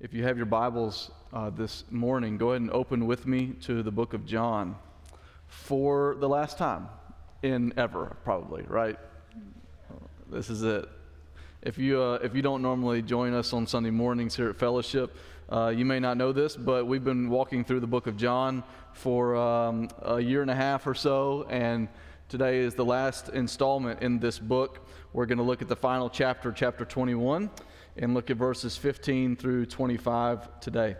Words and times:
If 0.00 0.14
you 0.14 0.22
have 0.22 0.36
your 0.36 0.46
Bibles 0.46 1.10
uh, 1.32 1.50
this 1.50 1.82
morning, 1.90 2.38
go 2.38 2.50
ahead 2.50 2.60
and 2.60 2.70
open 2.70 3.08
with 3.08 3.26
me 3.26 3.54
to 3.62 3.82
the 3.82 3.90
book 3.90 4.14
of 4.14 4.24
John 4.24 4.76
for 5.48 6.14
the 6.20 6.28
last 6.28 6.56
time 6.56 6.88
in 7.42 7.74
ever, 7.76 8.16
probably, 8.22 8.62
right? 8.68 8.96
This 10.30 10.50
is 10.50 10.62
it. 10.62 10.88
If 11.62 11.78
you, 11.78 12.00
uh, 12.00 12.20
if 12.22 12.32
you 12.32 12.42
don't 12.42 12.62
normally 12.62 13.02
join 13.02 13.34
us 13.34 13.52
on 13.52 13.66
Sunday 13.66 13.90
mornings 13.90 14.36
here 14.36 14.48
at 14.48 14.56
Fellowship, 14.56 15.16
uh, 15.48 15.74
you 15.76 15.84
may 15.84 15.98
not 15.98 16.16
know 16.16 16.30
this, 16.30 16.54
but 16.54 16.86
we've 16.86 17.02
been 17.02 17.28
walking 17.28 17.64
through 17.64 17.80
the 17.80 17.88
book 17.88 18.06
of 18.06 18.16
John 18.16 18.62
for 18.92 19.34
um, 19.34 19.88
a 20.02 20.20
year 20.20 20.42
and 20.42 20.50
a 20.52 20.54
half 20.54 20.86
or 20.86 20.94
so, 20.94 21.44
and 21.50 21.88
today 22.28 22.58
is 22.58 22.76
the 22.76 22.84
last 22.84 23.30
installment 23.30 24.00
in 24.00 24.20
this 24.20 24.38
book. 24.38 24.86
We're 25.12 25.26
going 25.26 25.38
to 25.38 25.44
look 25.44 25.60
at 25.60 25.66
the 25.66 25.74
final 25.74 26.08
chapter, 26.08 26.52
chapter 26.52 26.84
21 26.84 27.50
and 27.98 28.14
look 28.14 28.30
at 28.30 28.36
verses 28.36 28.76
15 28.76 29.36
through 29.36 29.66
25 29.66 30.60
today. 30.60 30.96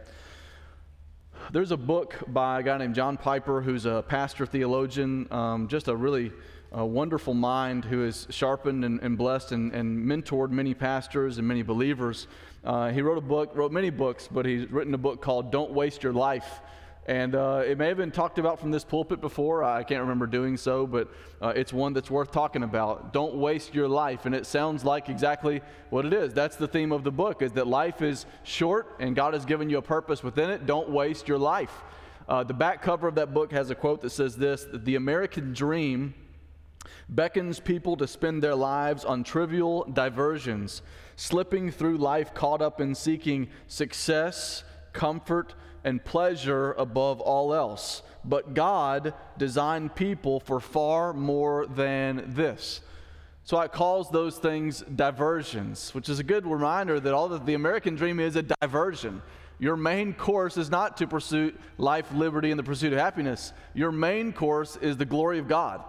There's 1.53 1.71
a 1.71 1.77
book 1.77 2.17
by 2.27 2.61
a 2.61 2.63
guy 2.63 2.77
named 2.79 2.95
John 2.95 3.17
Piper, 3.17 3.63
who's 3.63 3.87
a 3.87 4.05
pastor 4.07 4.45
theologian, 4.45 5.29
um, 5.31 5.69
just 5.69 5.89
a 5.89 5.97
really 5.97 6.33
uh, 6.77 6.85
wonderful 6.85 7.33
mind 7.33 7.85
who 7.85 8.01
has 8.01 8.27
sharpened 8.31 8.85
and, 8.85 9.01
and 9.01 9.17
blessed 9.17 9.53
and, 9.53 9.73
and, 9.73 10.05
mentored 10.05 10.51
many 10.51 10.75
pastors 10.75 11.39
and 11.39 11.49
many 11.49 11.63
believers. 11.63 12.27
Uh, 12.65 12.91
he 12.91 13.01
wrote 13.01 13.17
a 13.17 13.23
book, 13.23 13.53
wrote 13.55 13.73
many 13.73 13.89
books, 13.89 14.29
but 14.31 14.45
he's 14.45 14.71
written 14.71 14.93
a 14.93 14.99
book 14.99 15.23
called 15.23 15.51
Don't 15.51 15.73
Waste 15.73 16.03
Your 16.03 16.13
Life. 16.13 16.61
And 17.09 17.35
uh, 17.35 17.63
it 17.67 17.79
may 17.79 17.89
have 17.89 17.97
been 17.97 18.11
talked 18.11 18.39
about 18.39 18.61
from 18.61 18.71
this 18.71 18.85
pulpit 18.85 19.23
before. 19.23 19.65
I 19.65 19.83
can't 19.83 20.03
remember 20.03 20.27
doing 20.27 20.59
so, 20.59 20.87
but 20.87 21.09
uh, 21.41 21.55
it's 21.57 21.73
one 21.73 21.95
that's 21.95 22.11
worth 22.11 22.31
talking 22.31 22.63
about. 22.63 23.15
Don't 23.15 23.37
waste 23.37 23.75
your 23.75 23.89
life. 23.89 24.27
And 24.27 24.35
it 24.35 24.45
sounds 24.45 24.85
like 24.85 25.09
exactly 25.09 25.63
what 25.89 26.05
it 26.05 26.13
is. 26.13 26.35
That's 26.35 26.57
the 26.57 26.69
theme 26.69 26.93
of 26.93 27.05
the 27.05 27.11
book, 27.11 27.41
is 27.41 27.53
that 27.53 27.67
life 27.67 28.03
is 28.03 28.27
short 28.43 28.95
and 29.01 29.17
God 29.17 29.33
has 29.33 29.47
given 29.47 29.71
you 29.71 29.79
a 29.79 29.83
purpose 29.83 30.23
within 30.23 30.51
it. 30.51 30.67
Don't 30.67 30.91
waste 30.91 31.29
your 31.29 31.39
life. 31.39 31.73
Uh, 32.29 32.45
the 32.45 32.53
back 32.53 32.83
cover 32.83 33.09
of 33.09 33.15
that 33.15 33.33
book 33.33 33.53
has 33.53 33.71
a 33.71 33.75
quote 33.75 34.03
that 34.03 34.11
says 34.11 34.37
this 34.37 34.67
The 34.71 34.97
American 34.97 35.55
dream 35.55 36.13
beckons 37.09 37.59
people 37.59 37.97
to 37.97 38.07
spend 38.07 38.43
their 38.43 38.55
lives 38.55 39.07
on 39.07 39.25
trivial 39.25 39.85
diversions, 39.95 40.83
slipping 41.17 41.71
through 41.71 41.97
life 41.97 42.35
caught 42.35 42.61
up 42.61 42.83
in 42.83 42.95
seeking 42.95 43.49
success, 43.67 44.63
comfort, 44.93 45.55
and 45.85 46.05
pleasure 46.05 46.73
above 46.73 47.21
all 47.21 47.55
else. 47.55 48.03
But 48.25 48.55
God 48.55 49.15
designed 49.37 49.95
people 49.95 50.41
for 50.41 50.61
far 50.61 51.13
more 51.13 51.67
than 51.67 52.25
this. 52.35 52.81
So 53.45 53.59
it 53.61 53.73
calls 53.73 54.11
those 54.11 54.37
things 54.37 54.83
diversions, 54.95 55.95
which 55.95 56.11
is 56.11 56.19
a 56.19 56.23
good 56.23 56.47
reminder 56.47 57.01
that 57.01 57.15
all 57.15 57.31
that 57.31 57.47
the 57.47 57.55
American 57.55 57.95
dream 57.95 58.21
is 58.21 58.37
a 58.37 58.43
diversion. 58.43 59.23
Your 59.59 59.77
main 59.77 60.13
course 60.13 60.57
is 60.57 60.71
not 60.71 60.99
to 60.99 61.07
pursue 61.07 61.53
life, 61.79 62.13
liberty, 62.13 62.51
and 62.51 62.59
the 62.59 62.65
pursuit 62.65 62.93
of 62.93 62.99
happiness. 62.99 63.53
Your 63.75 63.91
main 63.91 64.33
course 64.33 64.77
is 64.77 64.97
the 64.97 65.05
glory 65.05 65.39
of 65.39 65.49
God. 65.49 65.83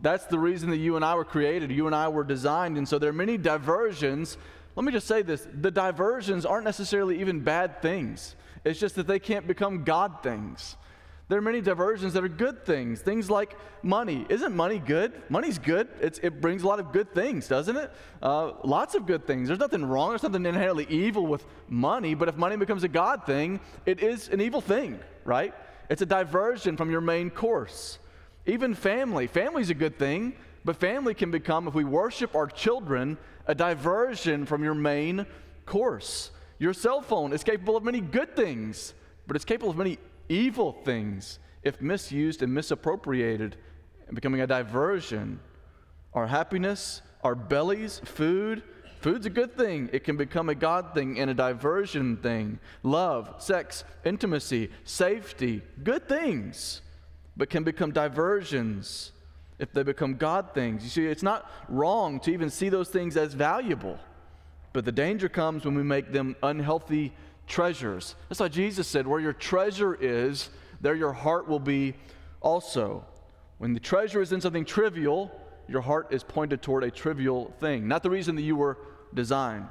That's 0.00 0.26
the 0.26 0.38
reason 0.38 0.70
that 0.70 0.76
you 0.76 0.96
and 0.96 1.04
I 1.04 1.14
were 1.14 1.24
created. 1.24 1.70
You 1.70 1.86
and 1.86 1.94
I 1.94 2.08
were 2.08 2.24
designed. 2.24 2.78
And 2.78 2.88
so 2.88 2.98
there 2.98 3.10
are 3.10 3.14
many 3.14 3.36
diversions. 3.36 4.38
Let 4.76 4.84
me 4.84 4.92
just 4.92 5.06
say 5.06 5.22
this 5.22 5.46
the 5.52 5.70
diversions 5.70 6.46
aren't 6.46 6.64
necessarily 6.64 7.20
even 7.20 7.40
bad 7.40 7.82
things. 7.82 8.36
It's 8.66 8.80
just 8.80 8.96
that 8.96 9.06
they 9.06 9.20
can't 9.20 9.46
become 9.46 9.84
God 9.84 10.24
things. 10.24 10.74
There 11.28 11.38
are 11.38 11.42
many 11.42 11.60
diversions 11.60 12.14
that 12.14 12.24
are 12.24 12.28
good 12.28 12.66
things. 12.66 13.00
Things 13.00 13.30
like 13.30 13.56
money. 13.82 14.26
Isn't 14.28 14.54
money 14.56 14.80
good? 14.80 15.12
Money's 15.28 15.58
good. 15.58 15.86
It's, 16.00 16.18
it 16.18 16.40
brings 16.40 16.64
a 16.64 16.66
lot 16.66 16.80
of 16.80 16.90
good 16.90 17.14
things, 17.14 17.46
doesn't 17.46 17.76
it? 17.76 17.92
Uh, 18.20 18.54
lots 18.64 18.96
of 18.96 19.06
good 19.06 19.24
things. 19.24 19.46
There's 19.46 19.60
nothing 19.60 19.84
wrong. 19.84 20.10
There's 20.10 20.24
nothing 20.24 20.44
inherently 20.46 20.84
evil 20.88 21.26
with 21.26 21.46
money. 21.68 22.14
But 22.14 22.28
if 22.28 22.36
money 22.36 22.56
becomes 22.56 22.82
a 22.82 22.88
God 22.88 23.24
thing, 23.24 23.60
it 23.86 24.00
is 24.00 24.28
an 24.30 24.40
evil 24.40 24.60
thing, 24.60 24.98
right? 25.24 25.54
It's 25.88 26.02
a 26.02 26.06
diversion 26.06 26.76
from 26.76 26.90
your 26.90 27.00
main 27.00 27.30
course. 27.30 28.00
Even 28.46 28.74
family. 28.74 29.28
Family's 29.28 29.70
a 29.70 29.74
good 29.74 29.96
thing, 29.96 30.32
but 30.64 30.74
family 30.74 31.14
can 31.14 31.30
become, 31.30 31.68
if 31.68 31.74
we 31.74 31.84
worship 31.84 32.34
our 32.34 32.48
children, 32.48 33.16
a 33.46 33.54
diversion 33.54 34.44
from 34.44 34.64
your 34.64 34.74
main 34.74 35.24
course. 35.66 36.30
Your 36.58 36.72
cell 36.72 37.02
phone 37.02 37.32
is 37.32 37.44
capable 37.44 37.76
of 37.76 37.84
many 37.84 38.00
good 38.00 38.34
things, 38.34 38.94
but 39.26 39.36
it's 39.36 39.44
capable 39.44 39.70
of 39.70 39.76
many 39.76 39.98
evil 40.28 40.72
things 40.84 41.38
if 41.62 41.80
misused 41.80 42.42
and 42.42 42.52
misappropriated 42.52 43.56
and 44.06 44.14
becoming 44.14 44.40
a 44.40 44.46
diversion. 44.46 45.40
Our 46.14 46.26
happiness, 46.26 47.02
our 47.22 47.34
bellies, 47.34 48.00
food, 48.04 48.62
food's 49.00 49.26
a 49.26 49.30
good 49.30 49.56
thing. 49.56 49.90
It 49.92 50.04
can 50.04 50.16
become 50.16 50.48
a 50.48 50.54
God 50.54 50.94
thing 50.94 51.18
and 51.18 51.30
a 51.30 51.34
diversion 51.34 52.16
thing. 52.18 52.58
Love, 52.82 53.34
sex, 53.38 53.84
intimacy, 54.04 54.70
safety, 54.84 55.62
good 55.82 56.08
things, 56.08 56.80
but 57.36 57.50
can 57.50 57.64
become 57.64 57.92
diversions 57.92 59.12
if 59.58 59.72
they 59.72 59.82
become 59.82 60.14
God 60.14 60.54
things. 60.54 60.82
You 60.84 60.90
see, 60.90 61.06
it's 61.06 61.22
not 61.22 61.50
wrong 61.68 62.20
to 62.20 62.32
even 62.32 62.48
see 62.50 62.68
those 62.68 62.88
things 62.88 63.16
as 63.16 63.34
valuable. 63.34 63.98
But 64.76 64.84
the 64.84 64.92
danger 64.92 65.30
comes 65.30 65.64
when 65.64 65.74
we 65.74 65.82
make 65.82 66.12
them 66.12 66.36
unhealthy 66.42 67.14
treasures. 67.46 68.14
That's 68.28 68.40
why 68.40 68.48
Jesus 68.48 68.86
said, 68.86 69.06
Where 69.06 69.20
your 69.20 69.32
treasure 69.32 69.94
is, 69.94 70.50
there 70.82 70.94
your 70.94 71.14
heart 71.14 71.48
will 71.48 71.58
be 71.58 71.94
also. 72.42 73.02
When 73.56 73.72
the 73.72 73.80
treasure 73.80 74.20
is 74.20 74.32
in 74.32 74.42
something 74.42 74.66
trivial, 74.66 75.32
your 75.66 75.80
heart 75.80 76.08
is 76.10 76.22
pointed 76.22 76.60
toward 76.60 76.84
a 76.84 76.90
trivial 76.90 77.54
thing, 77.58 77.88
not 77.88 78.02
the 78.02 78.10
reason 78.10 78.36
that 78.36 78.42
you 78.42 78.54
were 78.54 78.76
designed. 79.14 79.70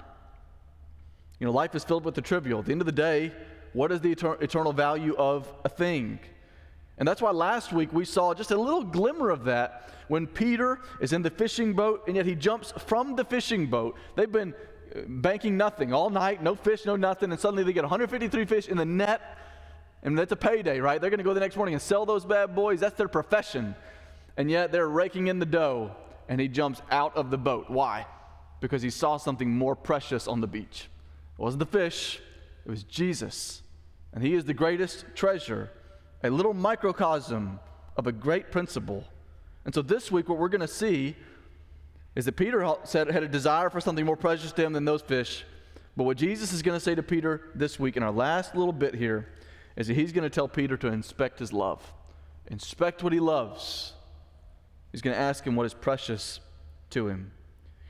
You 1.39 1.45
know, 1.45 1.53
life 1.53 1.75
is 1.75 1.83
filled 1.83 2.03
with 2.03 2.15
the 2.15 2.23
trivial. 2.23 2.61
At 2.61 2.65
the 2.65 2.71
end 2.71 2.81
of 2.81 2.87
the 2.87 2.91
day, 2.91 3.31
what 3.73 3.91
is 3.91 4.01
the 4.01 4.11
eternal 4.11 4.73
value 4.73 5.15
of 5.17 5.53
a 5.63 5.69
thing? 5.69 6.17
And 6.97 7.07
that's 7.07 7.21
why 7.21 7.29
last 7.29 7.71
week 7.71 7.93
we 7.93 8.05
saw 8.05 8.33
just 8.33 8.49
a 8.49 8.57
little 8.57 8.83
glimmer 8.83 9.29
of 9.29 9.43
that 9.43 9.91
when 10.07 10.25
Peter 10.25 10.79
is 10.99 11.13
in 11.13 11.21
the 11.21 11.29
fishing 11.29 11.73
boat 11.73 12.03
and 12.07 12.15
yet 12.15 12.25
he 12.25 12.33
jumps 12.33 12.73
from 12.87 13.15
the 13.15 13.25
fishing 13.25 13.67
boat. 13.67 13.95
They've 14.15 14.31
been 14.31 14.55
banking 15.07 15.57
nothing 15.57 15.93
all 15.93 16.09
night, 16.09 16.41
no 16.41 16.55
fish, 16.55 16.85
no 16.85 16.95
nothing, 16.95 17.31
and 17.31 17.39
suddenly 17.39 17.63
they 17.63 17.73
get 17.73 17.83
153 17.83 18.45
fish 18.45 18.67
in 18.67 18.77
the 18.77 18.85
net, 18.85 19.37
and 20.03 20.17
that's 20.17 20.31
a 20.31 20.35
payday, 20.35 20.79
right? 20.79 21.01
They're 21.01 21.09
going 21.09 21.17
to 21.19 21.23
go 21.23 21.33
the 21.33 21.39
next 21.39 21.55
morning 21.55 21.73
and 21.73 21.81
sell 21.81 22.05
those 22.05 22.25
bad 22.25 22.55
boys. 22.55 22.79
That's 22.79 22.95
their 22.95 23.07
profession. 23.07 23.75
And 24.37 24.51
yet 24.51 24.71
they're 24.71 24.87
raking 24.87 25.27
in 25.27 25.39
the 25.39 25.45
dough, 25.45 25.95
and 26.29 26.39
he 26.39 26.47
jumps 26.47 26.81
out 26.91 27.15
of 27.15 27.31
the 27.31 27.37
boat. 27.37 27.69
Why? 27.69 28.05
Because 28.59 28.81
he 28.81 28.89
saw 28.89 29.17
something 29.17 29.49
more 29.49 29.75
precious 29.75 30.27
on 30.27 30.41
the 30.41 30.47
beach. 30.47 30.89
It 31.37 31.41
wasn't 31.41 31.59
the 31.59 31.65
fish, 31.65 32.21
it 32.65 32.69
was 32.69 32.83
Jesus. 32.83 33.61
And 34.13 34.23
he 34.23 34.33
is 34.33 34.45
the 34.45 34.53
greatest 34.53 35.05
treasure, 35.13 35.71
a 36.23 36.29
little 36.29 36.53
microcosm 36.53 37.59
of 37.97 38.07
a 38.07 38.11
great 38.11 38.51
principle. 38.51 39.03
And 39.65 39.73
so 39.73 39.81
this 39.81 40.11
week, 40.11 40.29
what 40.29 40.37
we're 40.37 40.49
going 40.49 40.61
to 40.61 40.67
see 40.67 41.15
is 42.15 42.25
that 42.25 42.33
Peter 42.33 42.63
had 42.63 43.23
a 43.23 43.27
desire 43.27 43.69
for 43.69 43.81
something 43.81 44.05
more 44.05 44.15
precious 44.15 44.51
to 44.53 44.63
him 44.63 44.73
than 44.73 44.85
those 44.85 45.01
fish. 45.01 45.43
But 45.97 46.05
what 46.05 46.17
Jesus 46.17 46.53
is 46.53 46.61
going 46.61 46.77
to 46.77 46.83
say 46.83 46.95
to 46.95 47.03
Peter 47.03 47.49
this 47.55 47.79
week 47.79 47.97
in 47.97 48.03
our 48.03 48.11
last 48.11 48.55
little 48.55 48.73
bit 48.73 48.95
here 48.95 49.27
is 49.75 49.87
that 49.87 49.93
he's 49.95 50.11
going 50.11 50.23
to 50.23 50.29
tell 50.29 50.47
Peter 50.47 50.77
to 50.77 50.87
inspect 50.87 51.39
his 51.39 51.51
love. 51.51 51.93
Inspect 52.47 53.03
what 53.03 53.11
he 53.11 53.19
loves. 53.19 53.93
He's 54.91 55.01
going 55.01 55.15
to 55.15 55.21
ask 55.21 55.45
him 55.45 55.55
what 55.55 55.65
is 55.65 55.73
precious 55.73 56.39
to 56.91 57.07
him. 57.07 57.31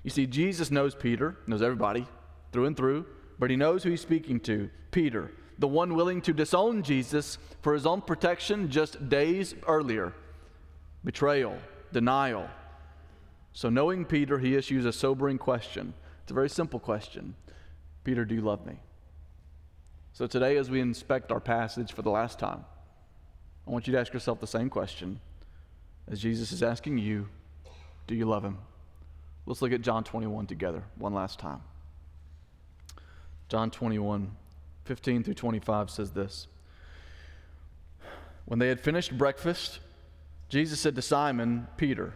You 0.03 0.09
see, 0.09 0.25
Jesus 0.25 0.71
knows 0.71 0.95
Peter, 0.95 1.37
knows 1.45 1.61
everybody 1.61 2.07
through 2.51 2.65
and 2.65 2.77
through, 2.77 3.05
but 3.37 3.49
he 3.49 3.55
knows 3.55 3.83
who 3.83 3.89
he's 3.89 4.01
speaking 4.01 4.39
to 4.41 4.69
Peter, 4.91 5.31
the 5.59 5.67
one 5.67 5.93
willing 5.93 6.21
to 6.21 6.33
disown 6.33 6.83
Jesus 6.83 7.37
for 7.61 7.73
his 7.73 7.85
own 7.85 8.01
protection 8.01 8.71
just 8.71 9.09
days 9.09 9.53
earlier. 9.67 10.13
Betrayal, 11.03 11.57
denial, 11.91 12.47
so, 13.55 13.69
knowing 13.69 14.03
Peter, 14.03 14.37
he 14.37 14.57
issues 14.57 14.83
a 14.85 14.91
sobering 14.91 15.37
question. 15.37 15.93
It's 16.21 16.31
a 16.31 16.33
very 16.33 16.49
simple 16.49 16.77
question 16.77 17.35
Peter, 18.03 18.25
do 18.25 18.35
you 18.35 18.41
love 18.41 18.65
me? 18.65 18.75
So, 20.11 20.27
today, 20.27 20.57
as 20.57 20.69
we 20.69 20.81
inspect 20.81 21.31
our 21.31 21.39
passage 21.39 21.93
for 21.93 22.01
the 22.01 22.09
last 22.09 22.37
time, 22.37 22.65
I 23.65 23.71
want 23.71 23.87
you 23.87 23.93
to 23.93 23.99
ask 23.99 24.13
yourself 24.13 24.41
the 24.41 24.45
same 24.45 24.69
question 24.69 25.21
as 26.09 26.19
Jesus 26.19 26.51
is 26.51 26.61
asking 26.61 26.97
you 26.97 27.29
Do 28.07 28.15
you 28.15 28.25
love 28.25 28.43
him? 28.43 28.57
Let's 29.45 29.61
look 29.61 29.71
at 29.71 29.81
John 29.81 30.03
21 30.03 30.47
together 30.47 30.83
one 30.97 31.13
last 31.13 31.39
time. 31.39 31.61
John 33.47 33.71
21, 33.71 34.35
15 34.83 35.23
through 35.23 35.33
25 35.33 35.89
says 35.89 36.11
this 36.11 36.47
When 38.43 38.59
they 38.59 38.67
had 38.67 38.81
finished 38.81 39.17
breakfast, 39.17 39.79
Jesus 40.49 40.81
said 40.81 40.95
to 40.95 41.01
Simon 41.01 41.67
Peter, 41.77 42.15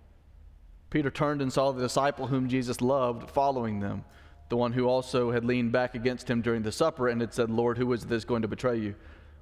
Peter 0.91 1.09
turned 1.09 1.41
and 1.41 1.51
saw 1.51 1.71
the 1.71 1.81
disciple 1.81 2.27
whom 2.27 2.47
Jesus 2.47 2.81
loved 2.81 3.31
following 3.31 3.79
them, 3.79 4.03
the 4.49 4.57
one 4.57 4.73
who 4.73 4.85
also 4.85 5.31
had 5.31 5.45
leaned 5.45 5.71
back 5.71 5.95
against 5.95 6.29
him 6.29 6.41
during 6.41 6.61
the 6.61 6.71
supper 6.71 7.07
and 7.07 7.21
had 7.21 7.33
said, 7.33 7.49
Lord, 7.49 7.77
who 7.77 7.91
is 7.93 8.05
this 8.05 8.25
going 8.25 8.43
to 8.43 8.47
betray 8.49 8.77
you? 8.77 8.95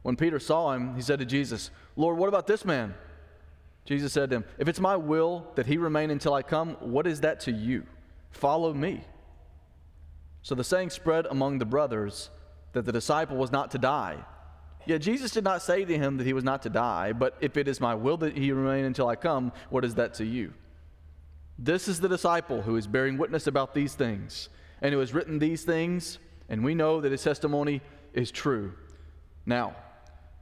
When 0.03 0.15
Peter 0.15 0.39
saw 0.39 0.71
him, 0.73 0.95
he 0.95 1.01
said 1.01 1.19
to 1.19 1.25
Jesus, 1.25 1.71
Lord, 1.95 2.17
what 2.17 2.29
about 2.29 2.45
this 2.45 2.63
man? 2.63 2.93
Jesus 3.83 4.13
said 4.13 4.29
to 4.29 4.37
him, 4.37 4.45
If 4.59 4.67
it's 4.67 4.79
my 4.79 4.95
will 4.95 5.47
that 5.55 5.65
he 5.65 5.77
remain 5.77 6.11
until 6.11 6.35
I 6.35 6.43
come, 6.43 6.77
what 6.79 7.07
is 7.07 7.21
that 7.21 7.39
to 7.41 7.51
you? 7.51 7.83
Follow 8.29 8.71
me. 8.71 9.03
So 10.43 10.53
the 10.53 10.63
saying 10.63 10.91
spread 10.91 11.25
among 11.25 11.57
the 11.57 11.65
brothers 11.65 12.29
that 12.73 12.85
the 12.85 12.91
disciple 12.91 13.37
was 13.37 13.51
not 13.51 13.71
to 13.71 13.79
die. 13.79 14.23
Yet 14.85 15.01
Jesus 15.01 15.31
did 15.31 15.43
not 15.43 15.63
say 15.63 15.83
to 15.83 15.97
him 15.97 16.17
that 16.17 16.27
he 16.27 16.33
was 16.33 16.43
not 16.43 16.61
to 16.61 16.69
die, 16.69 17.11
but 17.11 17.35
if 17.41 17.57
it 17.57 17.67
is 17.67 17.81
my 17.81 17.95
will 17.95 18.17
that 18.17 18.37
he 18.37 18.51
remain 18.51 18.85
until 18.85 19.07
I 19.07 19.15
come, 19.15 19.51
what 19.71 19.83
is 19.83 19.95
that 19.95 20.13
to 20.15 20.25
you? 20.25 20.53
This 21.61 21.89
is 21.89 21.99
the 21.99 22.07
disciple 22.07 22.61
who 22.61 22.77
is 22.77 22.87
bearing 22.87 23.17
witness 23.17 23.45
about 23.45 23.73
these 23.73 23.93
things, 23.93 24.47
and 24.81 24.93
who 24.93 24.99
has 25.01 25.13
written 25.13 25.39
these 25.39 25.63
things, 25.63 26.17
and 26.47 26.63
we 26.63 26.73
know 26.73 27.01
that 27.01 27.11
his 27.11 27.21
testimony 27.21 27.81
is 28.13 28.31
true. 28.31 28.71
Now, 29.45 29.75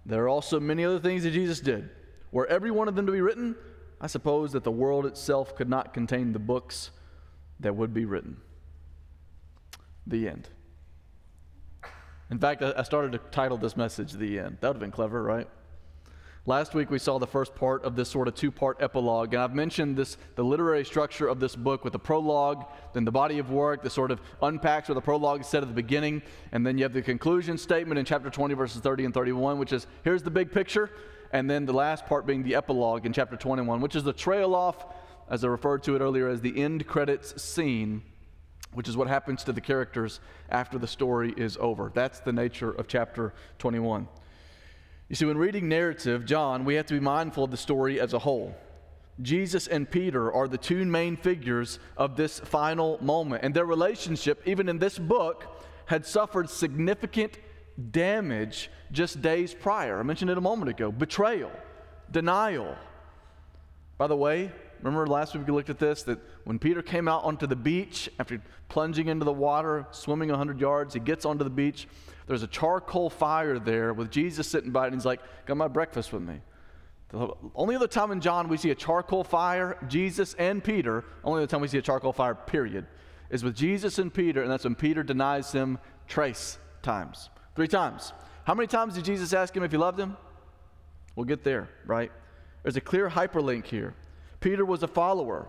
there 0.05 0.23
are 0.23 0.29
also 0.29 0.59
many 0.59 0.85
other 0.85 0.99
things 0.99 1.23
that 1.23 1.31
Jesus 1.31 1.59
did. 1.59 1.89
Were 2.31 2.45
every 2.45 2.69
one 2.69 2.87
of 2.87 2.95
them 2.95 3.07
to 3.07 3.11
be 3.11 3.21
written, 3.21 3.55
I 3.99 4.05
suppose 4.05 4.51
that 4.51 4.63
the 4.63 4.71
world 4.71 5.07
itself 5.07 5.55
could 5.55 5.67
not 5.67 5.91
contain 5.91 6.33
the 6.33 6.39
books 6.39 6.91
that 7.61 7.75
would 7.75 7.95
be 7.95 8.05
written. 8.05 8.37
The 10.05 10.29
end. 10.29 10.49
In 12.29 12.37
fact, 12.37 12.61
I 12.61 12.83
started 12.83 13.13
to 13.13 13.17
title 13.17 13.57
this 13.57 13.75
message 13.75 14.11
The 14.11 14.37
End. 14.37 14.57
That 14.61 14.67
would 14.67 14.75
have 14.75 14.81
been 14.81 14.91
clever, 14.91 15.23
right? 15.23 15.49
Last 16.47 16.73
week 16.73 16.89
we 16.89 16.97
saw 16.97 17.19
the 17.19 17.27
first 17.27 17.53
part 17.55 17.83
of 17.83 17.97
this 17.97 18.07
sort 18.07 18.29
of 18.29 18.35
two-part 18.35 18.81
epilogue, 18.81 19.33
and 19.33 19.43
I've 19.43 19.53
mentioned 19.53 19.97
this 19.97 20.15
the 20.35 20.45
literary 20.45 20.85
structure 20.85 21.27
of 21.27 21.41
this 21.41 21.57
book 21.57 21.83
with 21.83 21.91
the 21.91 21.99
prologue, 21.99 22.63
then 22.93 23.03
the 23.03 23.11
body 23.11 23.39
of 23.39 23.51
work 23.51 23.83
that 23.83 23.89
sort 23.89 24.11
of 24.11 24.21
unpacks 24.41 24.87
what 24.87 24.95
the 24.95 25.01
prologue 25.01 25.41
is 25.41 25.47
said 25.47 25.61
at 25.61 25.67
the 25.67 25.75
beginning, 25.75 26.21
and 26.53 26.65
then 26.65 26.77
you 26.77 26.85
have 26.85 26.93
the 26.93 27.01
conclusion 27.01 27.57
statement 27.57 27.99
in 27.99 28.05
chapter 28.05 28.29
20 28.29 28.53
verses 28.53 28.79
30 28.79 29.03
and 29.03 29.13
31, 29.13 29.59
which 29.59 29.73
is 29.73 29.87
here's 30.05 30.23
the 30.23 30.31
big 30.31 30.49
picture, 30.49 30.89
and 31.33 31.49
then 31.49 31.65
the 31.65 31.73
last 31.73 32.05
part 32.05 32.25
being 32.25 32.43
the 32.43 32.55
epilogue 32.55 33.05
in 33.05 33.11
chapter 33.11 33.35
21, 33.35 33.81
which 33.81 33.97
is 33.97 34.05
the 34.05 34.13
trail 34.13 34.55
off, 34.55 34.85
as 35.29 35.43
I 35.43 35.49
referred 35.49 35.83
to 35.83 35.97
it 35.97 35.99
earlier, 35.99 36.29
as 36.29 36.39
the 36.39 36.57
end 36.63 36.87
credits 36.87 37.43
scene 37.43 38.03
which 38.73 38.87
is 38.87 38.95
what 38.97 39.07
happens 39.07 39.43
to 39.45 39.51
the 39.51 39.61
characters 39.61 40.19
after 40.49 40.77
the 40.77 40.87
story 40.87 41.33
is 41.35 41.57
over. 41.59 41.91
That's 41.95 42.19
the 42.19 42.33
nature 42.33 42.69
of 42.69 42.87
chapter 42.87 43.33
21. 43.59 44.07
You 45.09 45.15
see, 45.15 45.25
when 45.25 45.37
reading 45.37 45.69
narrative, 45.69 46.25
John, 46.25 46.65
we 46.65 46.75
have 46.75 46.85
to 46.87 46.93
be 46.93 46.99
mindful 46.99 47.45
of 47.45 47.51
the 47.51 47.57
story 47.57 47.99
as 47.99 48.13
a 48.13 48.19
whole. 48.19 48.55
Jesus 49.21 49.67
and 49.67 49.89
Peter 49.89 50.31
are 50.31 50.47
the 50.47 50.57
two 50.57 50.85
main 50.85 51.15
figures 51.15 51.79
of 51.95 52.15
this 52.15 52.39
final 52.39 52.97
moment, 53.01 53.43
and 53.43 53.53
their 53.53 53.65
relationship, 53.65 54.41
even 54.45 54.69
in 54.69 54.79
this 54.79 54.99
book, 54.99 55.45
had 55.85 56.05
suffered 56.05 56.49
significant 56.49 57.37
damage 57.91 58.69
just 58.91 59.21
days 59.21 59.53
prior. 59.53 59.99
I 59.99 60.03
mentioned 60.03 60.29
it 60.29 60.37
a 60.37 60.41
moment 60.41 60.69
ago 60.69 60.91
betrayal, 60.91 61.51
denial. 62.11 62.75
By 63.97 64.07
the 64.07 64.15
way, 64.15 64.51
Remember 64.81 65.07
last 65.07 65.33
week 65.33 65.47
we 65.47 65.53
looked 65.53 65.69
at 65.69 65.79
this 65.79 66.03
that 66.03 66.19
when 66.43 66.59
Peter 66.59 66.81
came 66.81 67.07
out 67.07 67.23
onto 67.23 67.47
the 67.47 67.55
beach 67.55 68.09
after 68.19 68.41
plunging 68.69 69.07
into 69.07 69.25
the 69.25 69.33
water, 69.33 69.87
swimming 69.91 70.29
100 70.29 70.59
yards, 70.59 70.93
he 70.93 70.99
gets 70.99 71.25
onto 71.25 71.43
the 71.43 71.49
beach. 71.49 71.87
There's 72.27 72.43
a 72.43 72.47
charcoal 72.47 73.09
fire 73.09 73.57
there 73.57 73.93
with 73.93 74.11
Jesus 74.11 74.47
sitting 74.47 74.71
by 74.71 74.83
it, 74.83 74.87
and 74.87 74.95
he's 74.95 75.05
like, 75.05 75.21
Got 75.45 75.57
my 75.57 75.67
breakfast 75.67 76.13
with 76.13 76.21
me. 76.21 76.41
The 77.09 77.29
only 77.55 77.75
other 77.75 77.87
time 77.87 78.11
in 78.11 78.19
John 78.19 78.49
we 78.49 78.57
see 78.57 78.69
a 78.71 78.75
charcoal 78.75 79.23
fire, 79.23 79.77
Jesus 79.87 80.33
and 80.33 80.61
Peter, 80.61 81.05
only 81.23 81.41
the 81.41 81.47
time 81.47 81.61
we 81.61 81.69
see 81.69 81.77
a 81.77 81.81
charcoal 81.81 82.11
fire, 82.11 82.35
period, 82.35 82.85
is 83.29 83.43
with 83.43 83.55
Jesus 83.55 83.97
and 83.97 84.13
Peter, 84.13 84.41
and 84.41 84.51
that's 84.51 84.65
when 84.65 84.75
Peter 84.75 85.03
denies 85.03 85.53
him 85.53 85.79
trace 86.07 86.59
times. 86.81 87.29
Three 87.55 87.67
times. 87.69 88.11
How 88.43 88.53
many 88.53 88.67
times 88.67 88.95
did 88.95 89.05
Jesus 89.05 89.33
ask 89.33 89.55
him 89.55 89.63
if 89.63 89.71
he 89.71 89.77
loved 89.77 89.99
him? 89.99 90.17
We'll 91.15 91.25
get 91.25 91.43
there, 91.43 91.69
right? 91.85 92.11
There's 92.63 92.75
a 92.75 92.81
clear 92.81 93.09
hyperlink 93.09 93.65
here. 93.65 93.95
Peter 94.41 94.65
was 94.65 94.83
a 94.83 94.87
follower, 94.87 95.47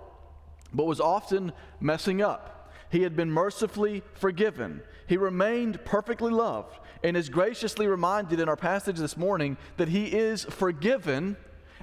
but 0.73 0.85
was 0.85 1.01
often 1.01 1.53
messing 1.81 2.23
up. 2.23 2.58
He 2.91 3.03
had 3.03 3.17
been 3.17 3.31
mercifully 3.31 4.03
forgiven. 4.15 4.83
He 5.07 5.17
remained 5.17 5.85
perfectly 5.85 6.33
loved 6.33 6.79
and 7.03 7.17
is 7.17 7.29
graciously 7.29 7.87
reminded 7.87 8.41
in 8.41 8.49
our 8.49 8.57
passage 8.57 8.97
this 8.97 9.17
morning 9.17 9.57
that 9.77 9.89
he 9.89 10.07
is 10.07 10.45
forgiven 10.45 11.37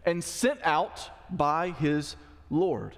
and 0.06 0.24
sent 0.24 0.60
out 0.64 1.10
by 1.30 1.72
his 1.72 2.16
Lord. 2.50 2.98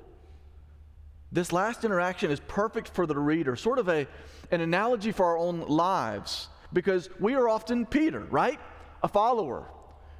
This 1.31 1.51
last 1.51 1.83
interaction 1.83 2.31
is 2.31 2.39
perfect 2.48 2.89
for 2.89 3.06
the 3.06 3.18
reader, 3.18 3.56
sort 3.56 3.80
of 3.80 3.89
a, 3.89 4.07
an 4.51 4.62
analogy 4.62 5.12
for 5.12 5.25
our 5.25 5.38
own 5.38 5.62
lives, 5.62 6.48
because 6.71 7.09
we 7.19 7.36
are 7.36 7.50
often 7.50 7.86
Peter, 7.86 8.21
right? 8.30 8.59
A 9.04 9.07
follower 9.07 9.68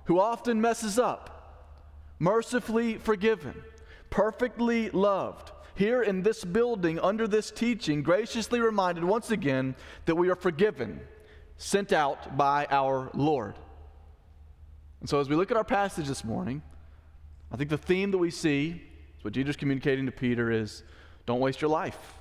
who 0.06 0.20
often 0.20 0.60
messes 0.60 1.00
up, 1.00 1.74
mercifully 2.20 2.98
forgiven 2.98 3.56
perfectly 4.10 4.90
loved, 4.90 5.52
here 5.78 6.02
in 6.02 6.24
this 6.24 6.44
building, 6.44 7.00
under 7.00 7.28
this 7.28 7.52
teaching, 7.52 8.02
graciously 8.02 8.60
reminded 8.60 9.04
once 9.04 9.30
again 9.30 9.76
that 10.06 10.16
we 10.16 10.30
are 10.30 10.36
forgiven, 10.36 11.00
sent 11.58 11.94
out 11.94 12.36
by 12.36 12.66
our 12.72 13.12
Lord. 13.14 13.54
And 15.00 15.08
so, 15.08 15.20
as 15.20 15.30
we 15.30 15.36
look 15.36 15.52
at 15.52 15.58
our 15.58 15.64
passage 15.64 16.08
this 16.08 16.24
morning, 16.24 16.64
I 17.52 17.58
think 17.58 17.70
the 17.70 17.78
theme 17.78 18.10
that 18.10 18.18
we 18.18 18.32
see, 18.32 18.82
is 19.18 19.24
what 19.24 19.34
Jesus 19.34 19.56
communicating 19.56 20.08
to 20.08 20.12
Peter, 20.12 20.52
is 20.52 20.82
don't 21.28 21.40
waste 21.40 21.62
your 21.62 21.70
life. 21.70 22.16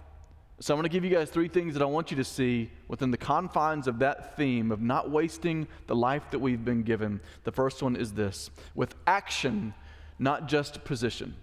So, 0.60 0.74
I'm 0.74 0.78
going 0.78 0.90
to 0.90 0.92
give 0.92 1.02
you 1.02 1.10
guys 1.10 1.30
three 1.30 1.48
things 1.48 1.72
that 1.72 1.82
I 1.82 1.86
want 1.86 2.10
you 2.10 2.18
to 2.18 2.24
see 2.24 2.70
within 2.88 3.10
the 3.10 3.16
confines 3.16 3.88
of 3.88 4.00
that 4.00 4.36
theme 4.36 4.70
of 4.70 4.82
not 4.82 5.10
wasting 5.10 5.66
the 5.86 5.96
life 5.96 6.30
that 6.30 6.40
we've 6.40 6.62
been 6.62 6.82
given. 6.82 7.22
The 7.44 7.52
first 7.52 7.82
one 7.82 7.96
is 7.96 8.12
this 8.12 8.50
with 8.74 8.94
action, 9.06 9.72
not 10.18 10.46
just 10.46 10.84
position. 10.84 11.34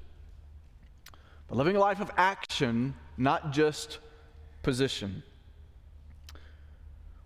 Living 1.53 1.75
a 1.75 1.79
life 1.79 1.99
of 1.99 2.11
action, 2.17 2.95
not 3.15 3.51
just 3.51 3.99
position. 4.63 5.21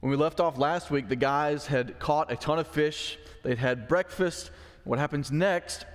When 0.01 0.11
we 0.11 0.17
left 0.17 0.39
off 0.39 0.57
last 0.57 0.91
week, 0.91 1.07
the 1.07 1.15
guys 1.15 1.65
had 1.67 1.97
caught 1.97 2.31
a 2.31 2.35
ton 2.35 2.59
of 2.59 2.67
fish, 2.67 3.17
they'd 3.43 3.57
had 3.57 3.87
breakfast. 3.87 4.51
What 4.83 4.99
happens 4.99 5.31
next 5.31 5.85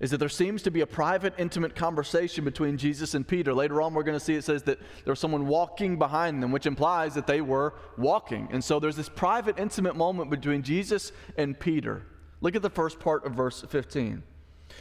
is 0.00 0.10
that 0.10 0.18
there 0.18 0.28
seems 0.28 0.62
to 0.62 0.70
be 0.70 0.80
a 0.80 0.86
private, 0.86 1.34
intimate 1.38 1.74
conversation 1.74 2.44
between 2.44 2.76
Jesus 2.76 3.14
and 3.14 3.26
Peter. 3.26 3.54
Later 3.54 3.80
on, 3.80 3.94
we're 3.94 4.02
going 4.02 4.18
to 4.18 4.24
see 4.24 4.34
it 4.34 4.44
says 4.44 4.64
that 4.64 4.78
there 5.04 5.12
was 5.12 5.20
someone 5.20 5.46
walking 5.46 5.98
behind 5.98 6.42
them, 6.42 6.52
which 6.52 6.66
implies 6.66 7.14
that 7.14 7.26
they 7.26 7.40
were 7.40 7.74
walking. 7.96 8.48
And 8.50 8.62
so 8.62 8.80
there's 8.80 8.96
this 8.96 9.08
private, 9.08 9.58
intimate 9.58 9.94
moment 9.94 10.30
between 10.30 10.62
Jesus 10.62 11.12
and 11.36 11.58
Peter. 11.58 12.02
Look 12.40 12.56
at 12.56 12.62
the 12.62 12.70
first 12.70 12.98
part 12.98 13.24
of 13.24 13.32
verse 13.32 13.64
15. 13.68 14.22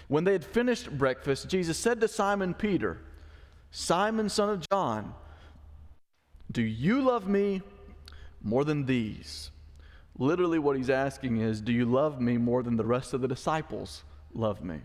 When 0.08 0.24
they 0.24 0.34
had 0.34 0.46
finished 0.46 0.92
breakfast, 0.98 1.50
Jesus 1.50 1.78
said 1.78 2.02
to 2.02 2.08
Simon 2.08 2.54
Peter, 2.54 3.00
Simon, 3.72 4.30
son 4.30 4.50
of 4.50 4.70
John, 4.70 5.14
do 6.52 6.62
you 6.62 7.02
love 7.02 7.28
me 7.28 7.62
more 8.42 8.64
than 8.64 8.86
these? 8.86 9.50
Literally, 10.20 10.60
what 10.60 10.78
he's 10.78 10.90
asking 10.90 11.38
is, 11.38 11.60
Do 11.60 11.72
you 11.72 11.86
love 11.86 12.22
me 12.22 12.38
more 12.38 12.62
than 12.62 12.78
the 12.78 12.86
rest 12.86 13.14
of 13.14 13.22
the 13.22 13.28
disciples 13.28 14.04
love 14.34 14.64
me? 14.64 14.80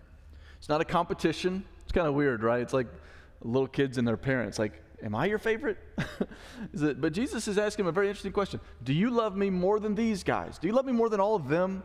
It's 0.57 0.69
not 0.69 0.81
a 0.81 0.85
competition. 0.85 1.65
It's 1.83 1.93
kind 1.93 2.07
of 2.07 2.15
weird, 2.15 2.43
right? 2.43 2.61
It's 2.61 2.73
like 2.73 2.87
little 3.43 3.69
kids 3.69 3.99
and 3.99 4.09
their 4.09 4.17
parents. 4.17 4.59
Like, 4.59 4.83
Am 5.03 5.15
I 5.15 5.27
your 5.27 5.39
favorite? 5.39 5.79
it, 6.73 7.01
but 7.01 7.13
Jesus 7.13 7.47
is 7.47 7.59
asking 7.59 7.85
him 7.85 7.89
a 7.89 7.93
very 7.93 8.09
interesting 8.09 8.33
question 8.33 8.61
Do 8.83 8.95
you 8.95 9.11
love 9.11 9.37
me 9.37 9.51
more 9.51 9.79
than 9.79 9.95
these 9.95 10.25
guys? 10.25 10.59
Do 10.59 10.67
you 10.67 10.73
love 10.73 10.87
me 10.87 10.93
more 10.93 11.11
than 11.11 11.21
all 11.21 11.35
of 11.35 11.49
them? 11.49 11.83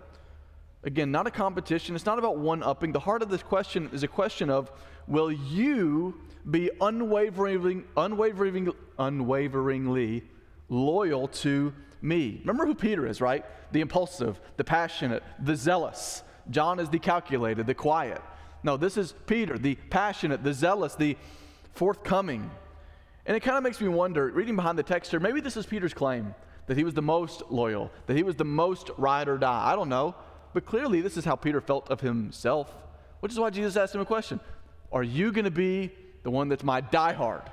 Again, 0.85 1.11
not 1.11 1.27
a 1.27 1.31
competition. 1.31 1.95
It's 1.95 2.05
not 2.05 2.19
about 2.19 2.37
one 2.37 2.61
upping. 2.61 2.91
The 2.91 2.99
heart 2.99 3.21
of 3.21 3.29
this 3.29 3.43
question 3.43 3.89
is 3.93 4.03
a 4.03 4.07
question 4.07 4.49
of 4.49 4.71
will 5.07 5.31
you 5.31 6.19
be 6.49 6.69
unwavering, 6.81 7.85
unwavering, 7.95 8.73
unwaveringly 8.99 10.23
loyal 10.69 11.27
to 11.29 11.73
me? 12.01 12.39
Remember 12.41 12.65
who 12.65 12.75
Peter 12.75 13.07
is, 13.07 13.21
right? 13.21 13.45
The 13.71 13.81
impulsive, 13.81 14.39
the 14.57 14.63
passionate, 14.63 15.23
the 15.39 15.55
zealous. 15.55 16.23
John 16.49 16.79
is 16.79 16.89
the 16.89 16.99
calculated, 16.99 17.65
the 17.65 17.73
quiet. 17.73 18.21
No, 18.63 18.75
this 18.75 18.97
is 18.97 19.13
Peter, 19.25 19.57
the 19.57 19.75
passionate, 19.89 20.43
the 20.43 20.53
zealous, 20.53 20.95
the 20.95 21.17
forthcoming. 21.73 22.51
And 23.25 23.37
it 23.37 23.39
kind 23.39 23.57
of 23.57 23.63
makes 23.63 23.79
me 23.79 23.87
wonder, 23.87 24.27
reading 24.27 24.57
behind 24.57 24.77
the 24.77 24.83
text 24.83 25.11
here, 25.11 25.19
maybe 25.21 25.39
this 25.39 25.55
is 25.55 25.65
Peter's 25.65 25.93
claim 25.93 26.35
that 26.67 26.77
he 26.77 26.83
was 26.83 26.93
the 26.93 27.01
most 27.01 27.43
loyal, 27.49 27.91
that 28.07 28.17
he 28.17 28.23
was 28.23 28.35
the 28.35 28.45
most 28.45 28.89
ride 28.97 29.27
or 29.29 29.37
die. 29.37 29.71
I 29.71 29.75
don't 29.75 29.89
know. 29.89 30.15
But 30.53 30.65
clearly, 30.65 31.01
this 31.01 31.17
is 31.17 31.25
how 31.25 31.35
Peter 31.35 31.59
felt 31.59 31.89
of 31.89 32.01
himself, 32.01 32.73
which 33.19 33.31
is 33.31 33.39
why 33.39 33.49
Jesus 33.49 33.75
asked 33.75 33.95
him 33.95 34.01
a 34.01 34.05
question 34.05 34.39
Are 34.91 35.03
you 35.03 35.31
going 35.31 35.45
to 35.45 35.51
be 35.51 35.91
the 36.21 36.31
one 36.31 36.47
that's 36.47 36.63
my 36.63 36.81
diehard? 36.81 37.45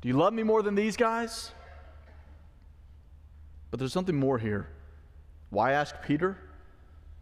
Do 0.00 0.08
you 0.08 0.14
love 0.14 0.32
me 0.32 0.42
more 0.42 0.62
than 0.62 0.74
these 0.74 0.96
guys? 0.96 1.50
But 3.70 3.80
there's 3.80 3.92
something 3.92 4.14
more 4.14 4.38
here. 4.38 4.68
Why 5.50 5.72
ask 5.72 5.96
Peter? 6.06 6.38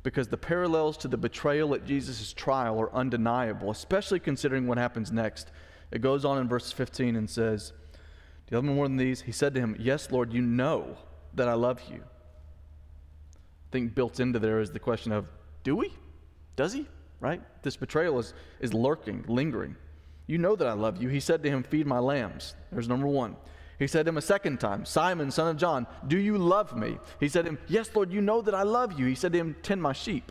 Because 0.03 0.29
the 0.29 0.37
parallels 0.37 0.97
to 0.99 1.09
the 1.09 1.17
betrayal 1.17 1.75
at 1.75 1.87
Jesus' 1.87 2.33
trial 2.33 2.79
are 2.81 2.93
undeniable, 2.93 3.71
especially 3.71 4.21
considering 4.21 4.67
what 4.67 4.77
happens 4.77 5.13
next. 5.13 5.51
It 5.91 6.01
goes 6.01 6.25
on 6.25 6.39
in 6.39 6.49
verse 6.49 6.73
15 6.73 7.17
and 7.17 7.31
says, 7.31 7.73
Do 7.93 8.51
you 8.51 8.57
love 8.59 8.65
me 8.65 8.75
more 8.75 8.89
than 8.89 8.97
these? 8.97 9.23
He 9.23 9.33
said 9.33 9.55
to 9.55 9.61
him, 9.61 9.77
Yes, 9.79 10.11
Lord, 10.11 10.33
you 10.33 10.43
know 10.43 10.97
that 11.35 11.49
I 11.49 11.55
love 11.55 11.81
you 11.91 12.03
think 13.73 13.95
built 13.95 14.21
into 14.21 14.39
there 14.39 14.61
is 14.61 14.71
the 14.71 14.79
question 14.79 15.11
of 15.11 15.27
do 15.65 15.75
we? 15.75 15.93
Does 16.57 16.73
he? 16.73 16.87
Right? 17.21 17.41
This 17.63 17.77
betrayal 17.77 18.19
is, 18.19 18.35
is 18.61 18.75
lurking, 18.75 19.25
lingering. 19.27 19.77
You 20.27 20.39
know 20.39 20.57
that 20.57 20.69
I 20.69 20.73
love 20.73 21.03
you. 21.03 21.09
He 21.09 21.21
said 21.21 21.43
to 21.43 21.51
him, 21.51 21.63
Feed 21.63 21.87
my 21.87 21.99
lambs. 21.99 22.55
There's 22.71 22.89
number 22.89 23.07
one. 23.07 23.37
He 23.79 23.87
said 23.87 24.07
to 24.07 24.11
him 24.11 24.17
a 24.17 24.23
second 24.23 24.61
time, 24.61 24.85
Simon, 24.85 25.31
son 25.31 25.49
of 25.49 25.57
John, 25.57 25.87
do 26.07 26.19
you 26.19 26.39
love 26.39 26.77
me? 26.77 26.99
He 27.19 27.29
said 27.29 27.45
to 27.45 27.53
him, 27.53 27.59
Yes, 27.67 27.91
Lord, 27.95 28.13
you 28.13 28.21
know 28.21 28.41
that 28.43 28.55
I 28.55 28.63
love 28.63 28.99
you. 28.99 29.07
He 29.07 29.15
said 29.15 29.33
to 29.33 29.39
him, 29.39 29.57
Tend 29.63 29.83
my 29.83 29.93
sheep. 29.93 30.31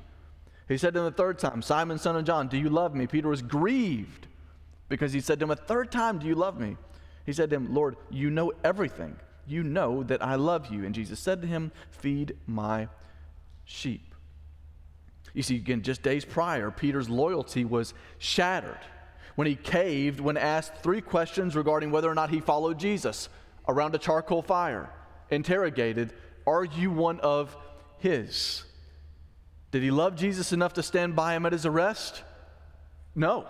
He 0.68 0.78
said 0.78 0.94
to 0.94 1.00
him 1.00 1.06
the 1.06 1.12
third 1.12 1.38
time, 1.38 1.62
Simon, 1.62 1.98
son 1.98 2.16
of 2.16 2.24
John, 2.24 2.48
do 2.48 2.58
you 2.58 2.70
love 2.70 2.96
me? 2.96 3.08
Peter 3.08 3.28
was 3.28 3.42
grieved 3.42 4.28
because 4.88 5.12
he 5.12 5.20
said 5.20 5.40
to 5.40 5.46
him 5.46 5.52
a 5.52 5.56
third 5.56 5.92
time, 5.92 6.20
Do 6.20 6.28
you 6.28 6.36
love 6.36 6.60
me? 6.60 6.78
He 7.26 7.34
said 7.34 7.50
to 7.50 7.58
him, 7.58 7.74
Lord, 7.74 7.98
you 8.10 8.30
know 8.30 8.54
everything. 8.64 9.18
You 9.46 9.64
know 9.64 10.04
that 10.04 10.24
I 10.24 10.36
love 10.36 10.72
you. 10.72 10.86
And 10.86 10.96
Jesus 10.96 11.20
said 11.20 11.42
to 11.42 11.48
him, 11.48 11.72
Feed 11.90 12.38
my 12.48 12.88
sheep. 13.72 14.14
You 15.34 15.44
see, 15.44 15.56
again, 15.56 15.82
just 15.82 16.02
days 16.02 16.26
prior, 16.26 16.72
Peter's 16.72 17.10
loyalty 17.10 17.64
was 17.64 17.94
shattered 18.18 18.80
when 19.36 19.48
he 19.48 19.56
caved 19.56 20.20
when 20.20 20.38
asked 20.38 20.76
three 20.78 21.02
questions 21.02 21.56
regarding 21.56 21.92
whether 21.92 22.10
or 22.10 22.16
not 22.16 22.30
he 22.30 22.42
followed 22.42 22.78
Jesus 22.78 23.30
around 23.68 23.96
a 23.96 23.98
charcoal 23.98 24.42
fire. 24.42 24.90
Interrogated, 25.30 26.14
Are 26.46 26.66
you 26.66 26.92
one 26.92 27.20
of 27.22 27.56
his? 28.00 28.64
Did 29.72 29.84
he 29.84 29.92
love 29.92 30.18
Jesus 30.18 30.52
enough 30.52 30.74
to 30.74 30.84
stand 30.84 31.16
by 31.16 31.34
him 31.34 31.46
at 31.46 31.54
his 31.54 31.66
arrest? 31.66 32.24
No. 33.16 33.48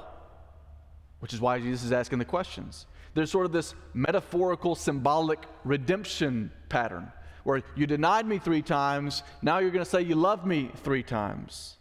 Which 1.20 1.34
is 1.34 1.42
why 1.42 1.60
Jesus 1.60 1.84
is 1.84 1.92
asking 1.92 2.20
the 2.20 2.26
questions. 2.26 2.86
There's 3.16 3.32
sort 3.32 3.48
of 3.48 3.52
this 3.52 3.74
metaphorical, 3.94 4.76
symbolic 4.76 5.40
redemption 5.64 6.52
pattern 6.70 7.12
where 7.44 7.62
you 7.76 7.88
denied 7.88 8.26
me 8.26 8.40
three 8.40 8.62
times, 8.62 9.24
now 9.42 9.60
you're 9.60 9.72
going 9.72 9.84
to 9.84 9.90
say 9.90 10.02
you 10.02 10.16
love 10.16 10.46
me 10.46 10.72
three 10.84 11.04
times. 11.04 11.78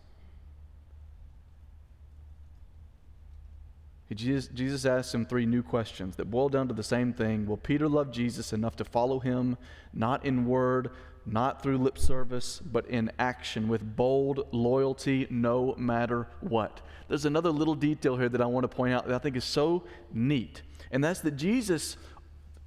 Jesus, 4.12 4.50
Jesus 4.52 4.84
asked 4.84 5.14
him 5.14 5.24
three 5.24 5.46
new 5.46 5.62
questions 5.62 6.16
that 6.16 6.30
boil 6.30 6.48
down 6.48 6.66
to 6.66 6.74
the 6.74 6.82
same 6.82 7.12
thing. 7.12 7.46
Will 7.46 7.56
Peter 7.56 7.88
love 7.88 8.10
Jesus 8.10 8.52
enough 8.52 8.74
to 8.76 8.84
follow 8.84 9.20
him, 9.20 9.56
not 9.92 10.24
in 10.24 10.46
word, 10.46 10.90
not 11.24 11.62
through 11.62 11.78
lip 11.78 11.96
service, 11.96 12.58
but 12.58 12.86
in 12.86 13.12
action, 13.20 13.68
with 13.68 13.96
bold 13.96 14.48
loyalty, 14.50 15.28
no 15.30 15.74
matter 15.76 16.26
what? 16.40 16.80
There's 17.08 17.24
another 17.24 17.50
little 17.50 17.76
detail 17.76 18.16
here 18.16 18.28
that 18.28 18.40
I 18.40 18.46
want 18.46 18.64
to 18.64 18.68
point 18.68 18.94
out 18.94 19.06
that 19.06 19.14
I 19.14 19.18
think 19.18 19.36
is 19.36 19.44
so 19.44 19.84
neat, 20.12 20.62
and 20.90 21.04
that's 21.04 21.20
that 21.20 21.36
Jesus 21.36 21.96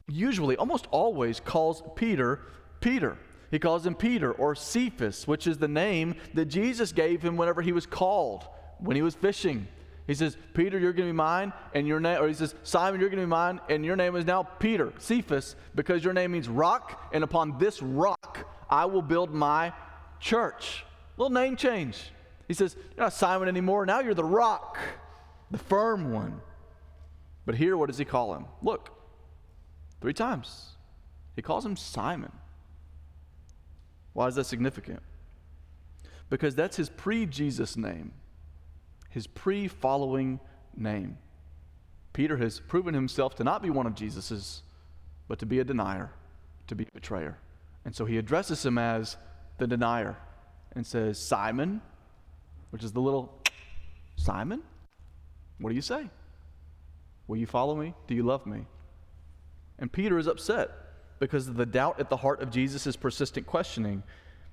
usually, 0.07 0.55
almost 0.55 0.87
always, 0.91 1.41
calls 1.41 1.83
Peter 1.95 2.41
Peter. 2.83 3.17
He 3.49 3.59
calls 3.59 3.85
him 3.85 3.95
Peter 3.95 4.31
or 4.33 4.55
Cephas, 4.55 5.25
which 5.25 5.47
is 5.47 5.57
the 5.57 5.67
name 5.67 6.15
that 6.33 6.45
Jesus 6.45 6.91
gave 6.91 7.21
him 7.21 7.37
whenever 7.37 7.61
he 7.61 7.71
was 7.71 7.85
called 7.85 8.45
when 8.79 8.95
he 8.95 9.01
was 9.01 9.15
fishing. 9.15 9.67
He 10.05 10.13
says, 10.13 10.35
Peter, 10.53 10.77
you're 10.77 10.91
going 10.91 11.07
to 11.07 11.13
be 11.13 11.15
mine, 11.15 11.53
and 11.73 11.87
your 11.87 12.01
name, 12.01 12.21
or 12.21 12.27
he 12.27 12.33
says, 12.33 12.53
Simon, 12.63 12.99
you're 12.99 13.09
going 13.09 13.21
to 13.21 13.25
be 13.25 13.29
mine, 13.29 13.61
and 13.69 13.85
your 13.85 13.95
name 13.95 14.17
is 14.17 14.25
now 14.25 14.43
Peter, 14.43 14.91
Cephas, 14.97 15.55
because 15.75 16.03
your 16.03 16.13
name 16.13 16.33
means 16.33 16.49
rock, 16.49 17.09
and 17.13 17.23
upon 17.23 17.57
this 17.57 17.81
rock 17.81 18.45
I 18.69 18.83
will 18.83 19.01
build 19.01 19.33
my 19.33 19.71
church. 20.19 20.83
Little 21.15 21.33
name 21.33 21.55
change. 21.55 22.11
He 22.49 22.53
says, 22.53 22.75
You're 22.97 23.05
not 23.05 23.13
Simon 23.13 23.47
anymore. 23.47 23.85
Now 23.85 24.01
you're 24.01 24.13
the 24.13 24.25
rock, 24.25 24.77
the 25.51 25.57
firm 25.57 26.11
one. 26.11 26.41
But 27.45 27.55
here, 27.55 27.77
what 27.77 27.87
does 27.87 27.97
he 27.97 28.05
call 28.05 28.33
him? 28.35 28.45
Look, 28.61 28.89
three 30.01 30.13
times. 30.13 30.71
He 31.37 31.41
calls 31.41 31.65
him 31.65 31.77
Simon. 31.77 32.31
Why 34.13 34.27
is 34.27 34.35
that 34.35 34.45
significant? 34.45 35.01
Because 36.29 36.55
that's 36.55 36.77
his 36.77 36.89
pre 36.89 37.25
Jesus 37.25 37.75
name, 37.75 38.13
his 39.09 39.27
pre 39.27 39.67
following 39.67 40.39
name. 40.75 41.17
Peter 42.13 42.37
has 42.37 42.59
proven 42.59 42.93
himself 42.93 43.35
to 43.35 43.43
not 43.43 43.61
be 43.61 43.69
one 43.69 43.87
of 43.87 43.95
Jesus's, 43.95 44.61
but 45.27 45.39
to 45.39 45.45
be 45.45 45.59
a 45.59 45.63
denier, 45.63 46.11
to 46.67 46.75
be 46.75 46.83
a 46.83 46.91
betrayer. 46.93 47.37
And 47.85 47.95
so 47.95 48.05
he 48.05 48.17
addresses 48.17 48.65
him 48.65 48.77
as 48.77 49.17
the 49.57 49.67
denier 49.67 50.15
and 50.73 50.85
says, 50.85 51.19
Simon, 51.19 51.81
which 52.69 52.83
is 52.83 52.91
the 52.91 53.01
little 53.01 53.41
Simon, 54.15 54.61
what 55.59 55.69
do 55.69 55.75
you 55.75 55.81
say? 55.81 56.07
Will 57.27 57.37
you 57.37 57.47
follow 57.47 57.75
me? 57.75 57.93
Do 58.07 58.15
you 58.15 58.23
love 58.23 58.45
me? 58.45 58.65
And 59.79 59.91
Peter 59.91 60.17
is 60.17 60.27
upset 60.27 60.69
because 61.23 61.47
of 61.47 61.55
the 61.55 61.65
doubt 61.65 61.99
at 62.01 62.09
the 62.09 62.17
heart 62.17 62.41
of 62.41 62.51
Jesus' 62.51 62.97
persistent 62.97 63.47
questioning. 63.47 64.03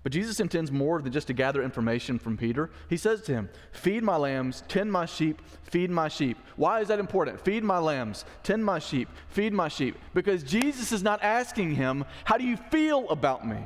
But 0.03 0.12
Jesus 0.12 0.41
intends 0.41 0.71
more 0.71 1.03
than 1.03 1.12
just 1.12 1.27
to 1.27 1.33
gather 1.33 1.62
information 1.62 2.19
from 2.19 2.37
Peter. 2.37 2.71
He 2.89 2.97
says 2.97 3.21
to 3.23 3.33
him, 3.33 3.50
Feed 3.73 4.03
my 4.03 4.17
lambs, 4.17 4.62
tend 4.69 4.91
my 4.91 5.05
sheep, 5.05 5.43
feed 5.65 5.91
my 5.91 6.09
sheep. 6.09 6.39
Why 6.57 6.81
is 6.81 6.89
that 6.89 7.00
important? 7.00 7.41
Feed 7.41 7.65
my 7.65 7.79
lambs, 7.79 8.25
tend 8.43 8.65
my 8.65 8.79
sheep, 8.79 9.09
feed 9.29 9.53
my 9.53 9.69
sheep. 9.69 9.97
Because 10.15 10.43
Jesus 10.43 10.93
is 10.93 11.03
not 11.03 11.23
asking 11.23 11.75
him, 11.75 12.05
How 12.25 12.39
do 12.39 12.45
you 12.45 12.57
feel 12.57 13.09
about 13.11 13.47
me? 13.47 13.59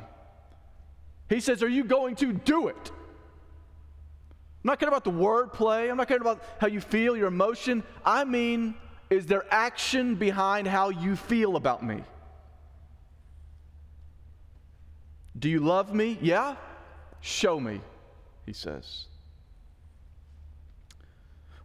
He 1.28 1.40
says, 1.40 1.62
Are 1.62 1.68
you 1.68 1.84
going 1.84 2.16
to 2.16 2.32
do 2.32 2.68
it? 2.68 2.90
I'm 4.64 4.68
not 4.68 4.80
caring 4.80 4.94
about 4.94 5.04
the 5.04 5.12
wordplay. 5.12 5.90
I'm 5.90 5.98
not 5.98 6.08
caring 6.08 6.22
about 6.22 6.42
how 6.58 6.68
you 6.68 6.80
feel, 6.80 7.16
your 7.16 7.28
emotion. 7.28 7.84
I 8.04 8.24
mean, 8.24 8.74
is 9.10 9.26
there 9.26 9.44
action 9.50 10.14
behind 10.14 10.66
how 10.66 10.88
you 10.88 11.16
feel 11.16 11.56
about 11.56 11.84
me? 11.84 12.02
Do 15.38 15.48
you 15.48 15.60
love 15.60 15.94
me? 15.94 16.18
Yeah? 16.20 16.56
Show 17.20 17.58
me, 17.58 17.80
he 18.46 18.52
says. 18.52 19.06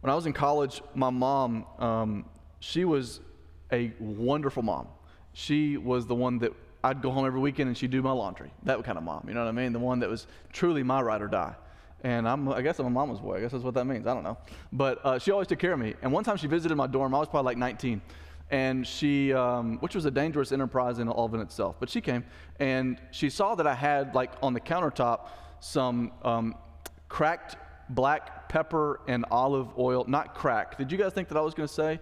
When 0.00 0.10
I 0.10 0.14
was 0.14 0.26
in 0.26 0.32
college, 0.32 0.82
my 0.94 1.10
mom, 1.10 1.66
um, 1.78 2.24
she 2.58 2.84
was 2.84 3.20
a 3.70 3.92
wonderful 4.00 4.62
mom. 4.62 4.88
She 5.32 5.76
was 5.76 6.06
the 6.06 6.14
one 6.14 6.38
that 6.38 6.52
I'd 6.82 7.02
go 7.02 7.10
home 7.10 7.26
every 7.26 7.40
weekend 7.40 7.68
and 7.68 7.76
she'd 7.76 7.90
do 7.90 8.02
my 8.02 8.12
laundry. 8.12 8.50
That 8.64 8.82
kind 8.84 8.96
of 8.96 9.04
mom, 9.04 9.26
you 9.28 9.34
know 9.34 9.44
what 9.44 9.48
I 9.48 9.52
mean? 9.52 9.72
The 9.72 9.78
one 9.78 10.00
that 10.00 10.08
was 10.08 10.26
truly 10.52 10.82
my 10.82 11.02
ride 11.02 11.22
or 11.22 11.28
die. 11.28 11.54
And 12.02 12.26
I'm, 12.26 12.48
I 12.48 12.62
guess 12.62 12.78
I'm 12.78 12.86
a 12.86 12.90
mama's 12.90 13.20
boy. 13.20 13.36
I 13.36 13.40
guess 13.40 13.52
that's 13.52 13.62
what 13.62 13.74
that 13.74 13.84
means. 13.84 14.06
I 14.06 14.14
don't 14.14 14.22
know. 14.22 14.38
But 14.72 15.04
uh, 15.04 15.18
she 15.18 15.30
always 15.30 15.46
took 15.46 15.58
care 15.58 15.74
of 15.74 15.78
me. 15.78 15.94
And 16.00 16.10
one 16.10 16.24
time 16.24 16.38
she 16.38 16.46
visited 16.46 16.74
my 16.76 16.86
dorm. 16.86 17.14
I 17.14 17.18
was 17.18 17.28
probably 17.28 17.50
like 17.50 17.58
19 17.58 18.00
and 18.50 18.86
she, 18.86 19.32
um, 19.32 19.78
which 19.78 19.94
was 19.94 20.04
a 20.04 20.10
dangerous 20.10 20.52
enterprise 20.52 20.98
in 20.98 21.08
all 21.08 21.26
of 21.26 21.34
in 21.34 21.40
itself, 21.40 21.76
but 21.78 21.88
she 21.88 22.00
came 22.00 22.24
and 22.58 23.00
she 23.10 23.30
saw 23.30 23.54
that 23.54 23.66
I 23.66 23.74
had 23.74 24.14
like 24.14 24.32
on 24.42 24.52
the 24.52 24.60
countertop 24.60 25.28
some 25.60 26.12
um, 26.22 26.54
cracked 27.08 27.56
black 27.90 28.48
pepper 28.48 29.00
and 29.06 29.24
olive 29.30 29.68
oil, 29.78 30.04
not 30.08 30.34
crack. 30.34 30.78
Did 30.78 30.90
you 30.90 30.98
guys 30.98 31.12
think 31.12 31.28
that 31.28 31.36
I 31.36 31.40
was 31.40 31.54
going 31.54 31.68
to 31.68 31.74
say? 31.74 32.00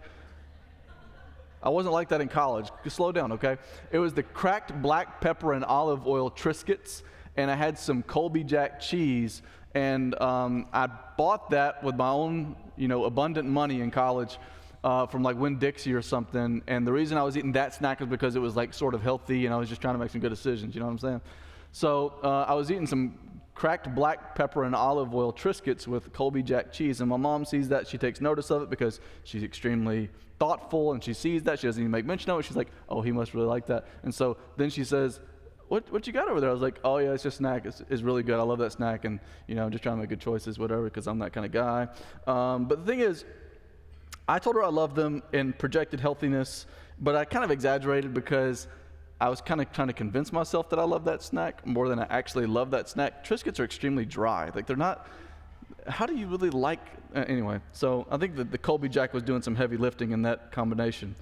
I 1.63 1.71
wasn't 1.71 1.93
like 1.93 2.09
that 2.11 2.21
in 2.21 2.29
college. 2.29 2.69
Slow 2.87 3.11
down, 3.11 3.33
okay? 3.33 3.59
It 3.91 3.99
was 3.99 4.15
the 4.15 4.23
cracked 4.23 4.81
black 4.81 5.21
pepper 5.21 5.55
and 5.55 5.65
olive 5.65 6.07
oil 6.07 6.31
Triscuits, 6.31 7.03
and 7.37 7.51
I 7.51 7.57
had 7.57 7.79
some 7.79 8.03
Colby 8.03 8.45
Jack 8.45 8.81
cheese, 8.81 9.43
and 9.75 10.19
um, 10.21 10.69
I 10.73 10.87
bought 10.87 11.51
that 11.51 11.83
with 11.83 11.97
my 11.97 12.09
own, 12.09 12.55
you 12.77 12.87
know, 12.87 13.05
abundant 13.05 13.49
money 13.49 13.81
in 13.81 13.91
college 13.91 14.39
uh, 14.85 15.07
from 15.07 15.23
like 15.23 15.37
Winn-Dixie 15.37 15.93
or 15.93 16.03
something. 16.03 16.63
And 16.67 16.87
the 16.87 16.93
reason 16.93 17.19
I 17.19 17.23
was 17.23 17.37
eating 17.37 17.53
that 17.53 17.75
snack 17.75 18.01
is 18.01 18.07
because 18.07 18.37
it 18.37 18.41
was 18.41 18.57
like 18.57 18.75
sort 18.75 18.95
of 18.95 19.03
healthy 19.03 19.47
and 19.47 19.55
I 19.55 19.59
was 19.59 19.69
just 19.69 19.81
trying 19.81 19.95
to 19.95 19.99
make 19.99 20.11
some 20.11 20.21
good 20.21 20.31
decisions. 20.31 20.75
You 20.75 20.81
know 20.81 20.87
what 20.87 20.93
I'm 20.93 20.99
saying? 20.99 21.21
So 21.73 22.15
uh, 22.23 22.47
I 22.49 22.55
was 22.55 22.71
eating 22.71 22.87
some 22.87 23.19
cracked 23.55 23.93
black 23.95 24.37
pepper 24.37 24.65
and 24.65 24.75
olive 24.75 25.15
oil 25.15 25.33
Triscuits 25.33 25.87
with 25.87 26.13
Colby 26.13 26.43
Jack 26.43 26.73
cheese. 26.73 27.01
And 27.01 27.11
my 27.11 27.17
mom 27.17 27.45
sees 27.45 27.69
that. 27.71 27.89
She 27.89 27.99
takes 27.99 28.21
notice 28.21 28.51
of 28.51 28.63
it 28.63 28.71
because 28.71 29.01
she's 29.25 29.43
extremely 29.43 30.11
thoughtful 30.39 30.93
and 30.93 31.03
she 31.03 31.13
sees 31.13 31.43
that. 31.43 31.59
She 31.59 31.67
doesn't 31.67 31.83
even 31.83 31.91
make 31.91 32.05
mention 32.05 32.31
of 32.31 32.39
it. 32.39 32.45
She's 32.45 32.57
like, 32.57 32.71
oh, 32.89 33.03
he 33.03 33.11
must 33.11 33.35
really 33.35 33.49
like 33.49 33.67
that. 33.67 33.87
And 34.05 34.15
so 34.15 34.37
then 34.57 34.71
she 34.71 34.85
says, 34.85 35.21
what, 35.67 35.91
what 35.93 36.07
you 36.07 36.13
got 36.13 36.29
over 36.29 36.41
there? 36.41 36.49
I 36.49 36.53
was 36.53 36.63
like, 36.63 36.79
oh, 36.85 36.99
yeah, 36.99 37.13
it's 37.13 37.23
just 37.23 37.39
snack. 37.39 37.67
It's, 37.67 37.83
it's 37.91 38.01
really 38.01 38.23
good. 38.23 38.39
I 38.39 38.43
love 38.43 38.59
that 38.61 38.73
snack. 38.73 39.05
And, 39.05 39.21
you 39.47 39.55
know, 39.55 39.65
I'm 39.65 39.71
just 39.71 39.83
trying 39.83 39.97
to 39.97 40.01
make 40.01 40.09
good 40.09 40.21
choices, 40.21 40.59
whatever, 40.59 40.85
because 40.85 41.07
I'm 41.07 41.19
that 41.19 41.33
kind 41.33 41.45
of 41.45 41.53
guy. 41.53 41.89
Um, 42.27 42.65
but 42.67 42.87
the 42.87 42.91
thing 42.91 43.01
is, 43.01 43.25
I 44.29 44.39
told 44.39 44.57
her 44.57 44.63
I 44.63 44.69
loved 44.69 44.95
them 44.95 45.23
in 45.33 45.55
projected 45.55 46.01
healthiness, 46.01 46.67
but 47.01 47.17
I 47.17 47.25
kind 47.25 47.45
of 47.45 47.51
exaggerated 47.51 48.13
because 48.13 48.69
I 49.21 49.31
was 49.31 49.41
kind 49.41 49.61
of 49.61 49.73
trying 49.73 49.89
to 49.89 49.95
convince 49.95 50.33
myself 50.33 50.69
that 50.69 50.79
I 50.79 50.85
love 50.85 51.07
that 51.07 51.23
snack 51.23 51.67
more 51.67 51.89
than 51.89 51.99
I 51.99 52.07
actually 52.11 52.45
love 52.45 52.71
that 52.73 52.91
snack. 52.91 53.25
Triscuits 53.25 53.59
are 53.59 53.65
extremely 53.65 54.05
dry. 54.05 54.51
Like 54.55 54.67
they're 54.67 54.77
not. 54.77 55.07
How 55.87 56.05
do 56.05 56.15
you 56.15 56.27
really 56.27 56.51
like? 56.51 56.81
Uh, 57.17 57.21
anyway, 57.27 57.61
so 57.73 58.07
I 58.11 58.19
think 58.19 58.37
that 58.37 58.51
the 58.51 58.59
Colby 58.59 58.91
Jack 58.91 59.15
was 59.15 59.23
doing 59.23 59.41
some 59.41 59.57
heavy 59.57 59.79
lifting 59.79 60.13
in 60.13 60.23
that 60.23 60.53
combination. 60.53 61.17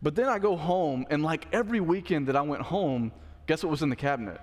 But 0.00 0.14
then 0.14 0.28
I 0.28 0.38
go 0.38 0.56
home, 0.56 1.06
and 1.10 1.24
like 1.24 1.48
every 1.52 1.80
weekend 1.80 2.28
that 2.28 2.36
I 2.36 2.42
went 2.42 2.62
home, 2.62 3.10
guess 3.48 3.64
what 3.64 3.70
was 3.70 3.82
in 3.82 3.90
the 3.90 3.96
cabinet? 3.96 4.40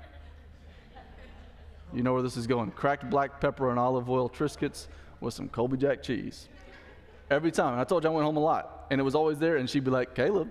You 1.93 2.03
know 2.03 2.13
where 2.13 2.21
this 2.21 2.35
is 2.35 2.45
going? 2.45 2.71
Cracked 2.71 3.09
black 3.09 3.39
pepper 3.39 3.69
and 3.69 3.79
olive 3.79 4.09
oil 4.09 4.29
Triscuits 4.29 4.87
with 5.21 5.33
some 5.33 5.47
Colby 5.47 5.77
Jack 5.77 6.03
cheese. 6.03 6.49
Every 7.29 7.51
time. 7.51 7.79
I 7.79 7.83
told 7.83 8.03
you 8.03 8.09
I 8.09 8.13
went 8.13 8.25
home 8.25 8.37
a 8.37 8.41
lot, 8.41 8.85
and 8.91 9.01
it 9.01 9.03
was 9.03 9.15
always 9.15 9.39
there, 9.39 9.57
and 9.57 9.69
she'd 9.69 9.83
be 9.83 9.91
like, 9.91 10.13
Caleb, 10.13 10.49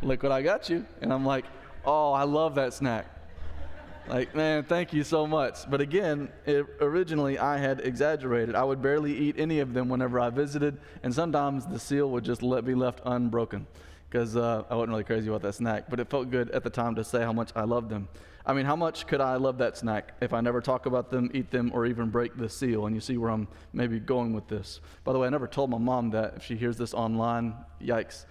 look 0.00 0.22
what 0.22 0.30
I 0.30 0.42
got 0.42 0.70
you. 0.70 0.86
And 1.00 1.12
I'm 1.12 1.26
like, 1.26 1.44
oh, 1.84 2.12
I 2.12 2.22
love 2.22 2.54
that 2.54 2.72
snack. 2.72 3.06
Like, 4.08 4.34
man, 4.34 4.64
thank 4.64 4.92
you 4.92 5.04
so 5.04 5.26
much. 5.26 5.68
But 5.68 5.80
again, 5.80 6.30
it, 6.46 6.64
originally 6.80 7.38
I 7.38 7.58
had 7.58 7.80
exaggerated. 7.80 8.54
I 8.54 8.64
would 8.64 8.80
barely 8.80 9.14
eat 9.14 9.34
any 9.38 9.58
of 9.58 9.74
them 9.74 9.88
whenever 9.88 10.20
I 10.20 10.30
visited, 10.30 10.78
and 11.02 11.12
sometimes 11.12 11.66
the 11.66 11.78
seal 11.78 12.10
would 12.10 12.24
just 12.24 12.42
let 12.42 12.64
be 12.64 12.74
left 12.74 13.00
unbroken 13.04 13.66
because 14.08 14.36
uh, 14.36 14.64
I 14.70 14.74
wasn't 14.74 14.90
really 14.90 15.04
crazy 15.04 15.28
about 15.28 15.42
that 15.42 15.54
snack. 15.54 15.90
But 15.90 16.00
it 16.00 16.08
felt 16.08 16.30
good 16.30 16.50
at 16.50 16.64
the 16.64 16.70
time 16.70 16.94
to 16.94 17.04
say 17.04 17.22
how 17.22 17.32
much 17.32 17.50
I 17.54 17.64
loved 17.64 17.90
them. 17.90 18.08
I 18.46 18.54
mean, 18.54 18.64
how 18.64 18.76
much 18.76 19.06
could 19.06 19.20
I 19.20 19.36
love 19.36 19.58
that 19.58 19.76
snack 19.76 20.14
if 20.22 20.32
I 20.32 20.40
never 20.40 20.62
talk 20.62 20.86
about 20.86 21.10
them, 21.10 21.30
eat 21.34 21.50
them, 21.50 21.70
or 21.74 21.84
even 21.84 22.08
break 22.08 22.36
the 22.36 22.48
seal? 22.48 22.86
And 22.86 22.94
you 22.94 23.00
see 23.00 23.18
where 23.18 23.30
I'm 23.30 23.46
maybe 23.74 24.00
going 24.00 24.32
with 24.32 24.48
this. 24.48 24.80
By 25.04 25.12
the 25.12 25.18
way, 25.18 25.26
I 25.26 25.30
never 25.30 25.46
told 25.46 25.68
my 25.68 25.78
mom 25.78 26.10
that. 26.10 26.34
If 26.36 26.44
she 26.44 26.56
hears 26.56 26.78
this 26.78 26.94
online, 26.94 27.54
yikes. 27.82 28.24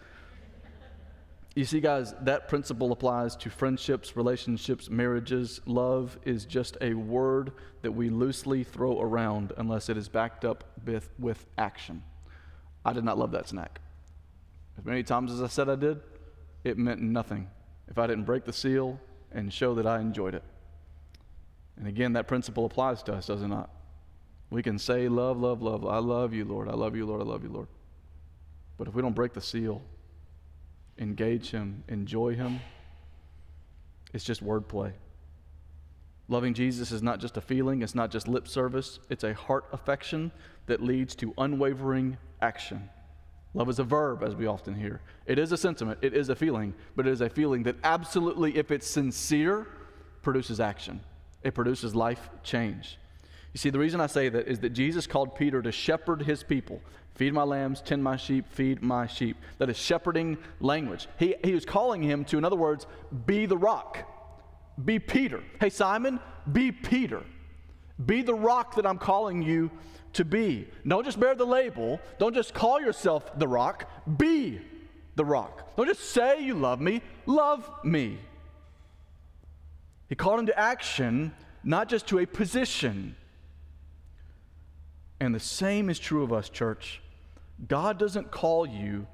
You 1.55 1.65
see, 1.65 1.79
guys, 1.79 2.13
that 2.22 2.48
principle 2.48 2.91
applies 2.91 3.36
to 3.38 3.50
friendships, 3.50 4.15
relationships, 4.15 4.89
marriages. 4.89 5.62
Love 5.65 6.17
is 6.24 6.46
just 6.46 6.77
a 6.81 6.93
word 6.93 7.51
that 7.81 7.91
we 7.91 8.10
loosely 8.10 8.63
throw 8.63 9.00
around 9.01 9.53
unless 9.57 9.89
it 9.89 9.98
is 9.98 10.07
backed 10.07 10.46
up 10.46 10.63
with, 10.86 11.10
with 11.19 11.46
action. 11.57 12.03
I 12.86 12.93
did 12.93 13.03
not 13.03 13.17
love 13.17 13.31
that 13.31 13.48
snack. 13.48 13.81
As 14.77 14.86
many 14.86 15.03
times 15.03 15.31
as 15.31 15.41
I 15.41 15.48
said 15.48 15.69
I 15.69 15.75
did, 15.75 16.00
it 16.63 16.77
meant 16.77 17.01
nothing 17.01 17.50
if 17.89 17.98
I 17.98 18.07
didn't 18.07 18.25
break 18.25 18.46
the 18.46 18.53
seal 18.53 19.00
and 19.31 19.51
show 19.51 19.75
that 19.75 19.88
I 19.88 20.00
enjoyed 20.00 20.36
it. 20.36 20.43
And 21.77 21.88
again, 21.88 22.13
that 22.13 22.27
principle 22.27 22.65
applies 22.65 23.03
to 23.03 23.13
us, 23.13 23.27
does 23.27 23.41
it 23.41 23.48
not? 23.48 23.69
We 24.50 24.63
can 24.63 24.79
say, 24.79 25.07
Love, 25.07 25.39
love, 25.39 25.62
love. 25.62 25.86
I 25.86 25.98
love 26.00 26.34
you, 26.34 26.46
Lord. 26.46 26.69
I 26.69 26.74
love 26.74 26.96
you, 26.96 27.05
Lord. 27.05 27.22
I 27.22 27.25
love 27.25 27.43
you, 27.43 27.50
Lord. 27.50 27.67
But 28.77 28.88
if 28.88 28.93
we 28.93 29.01
don't 29.01 29.15
break 29.15 29.34
the 29.34 29.41
seal, 29.41 29.81
engage 30.98 31.51
Him, 31.51 31.84
enjoy 31.88 32.36
Him, 32.36 32.60
it's 34.13 34.24
just 34.24 34.43
wordplay. 34.43 34.93
Loving 36.29 36.53
Jesus 36.53 36.91
is 36.91 37.01
not 37.01 37.19
just 37.19 37.38
a 37.38 37.41
feeling, 37.41 37.81
it's 37.81 37.96
not 37.96 38.12
just 38.12 38.27
lip 38.27 38.48
service, 38.48 39.00
it's 39.10 39.24
a 39.24 39.34
heart 39.34 39.65
affection 39.72 40.31
that 40.65 40.84
leads 40.84 41.15
to 41.15 41.34
unwavering 41.38 42.17
action. 42.41 42.89
Love 43.58 43.70
is 43.70 43.80
a 43.80 43.84
verb, 43.84 44.22
as 44.22 44.36
we 44.36 44.46
often 44.46 44.76
hear. 44.76 45.02
It 45.26 45.40
is 45.40 45.52
a 45.52 45.58
sentiment, 45.58 45.98
it 46.04 46.14
is 46.14 46.30
a 46.30 46.36
feeling, 46.36 46.76
but 46.96 47.08
it 47.08 47.12
is 47.12 47.22
a 47.22 47.30
feeling 47.30 47.64
that 47.64 47.76
absolutely, 47.84 48.56
if 48.56 48.70
it's 48.70 48.88
sincere, 48.88 49.66
produces 50.22 50.60
action. 50.60 51.02
It 51.42 51.56
produces 51.56 51.96
life 51.96 52.30
change. 52.44 53.00
You 53.54 53.58
see, 53.58 53.72
the 53.72 53.80
reason 53.80 54.00
I 54.00 54.06
say 54.06 54.30
that 54.30 54.48
is 54.48 54.60
that 54.60 54.74
Jesus 54.74 55.08
called 55.08 55.34
Peter 55.34 55.63
to 55.63 55.72
shepherd 55.72 56.22
his 56.22 56.43
people. 56.43 56.82
Feed 57.15 57.34
my 57.34 57.41
lambs, 57.41 57.82
tend 57.82 58.04
my 58.04 58.15
sheep, 58.15 58.46
feed 58.48 58.84
my 58.84 59.08
sheep. 59.08 59.38
That 59.58 59.72
is 59.72 59.78
shepherding 59.78 60.38
language. 60.60 61.08
He, 61.17 61.34
he 61.43 61.56
was 61.56 61.65
calling 61.65 62.04
him 62.04 62.26
to, 62.26 62.38
in 62.38 62.46
other 62.46 62.56
words, 62.56 62.86
be 63.26 63.48
the 63.48 63.58
rock. 63.58 64.08
Be 64.86 65.00
Peter. 65.00 65.41
Hey, 65.60 65.72
Simon, 65.72 66.20
be 66.52 66.72
Peter. 66.72 67.24
Be 68.05 68.21
the 68.21 68.33
rock 68.33 68.75
that 68.75 68.86
I'm 68.86 68.97
calling 68.97 69.41
you 69.41 69.71
to 70.13 70.25
be. 70.25 70.67
Don't 70.88 71.03
just 71.03 71.19
bear 71.19 71.36
the 71.36 71.45
label. 71.45 71.99
Don't 72.19 72.33
just 72.33 72.53
call 72.53 72.79
yourself 72.79 73.38
the 73.38 73.47
rock. 73.47 73.89
Be 74.17 74.62
the 75.15 75.25
rock. 75.25 75.75
Don't 75.75 75.88
just 75.88 76.12
say 76.12 76.41
you 76.41 76.53
love 76.53 76.79
me. 76.79 77.01
Love 77.25 77.69
me. 77.83 78.19
He 80.10 80.15
called 80.15 80.39
him 80.39 80.45
to 80.45 80.57
action, 80.57 81.33
not 81.63 81.89
just 81.89 82.07
to 82.07 82.19
a 82.19 82.25
position. 82.25 83.15
And 85.19 85.33
the 85.33 85.39
same 85.39 85.89
is 85.89 85.99
true 85.99 86.23
of 86.23 86.31
us, 86.31 86.49
church. 86.49 87.01
God 87.67 87.97
doesn't 87.97 88.31
call 88.31 88.67
you 88.67 89.07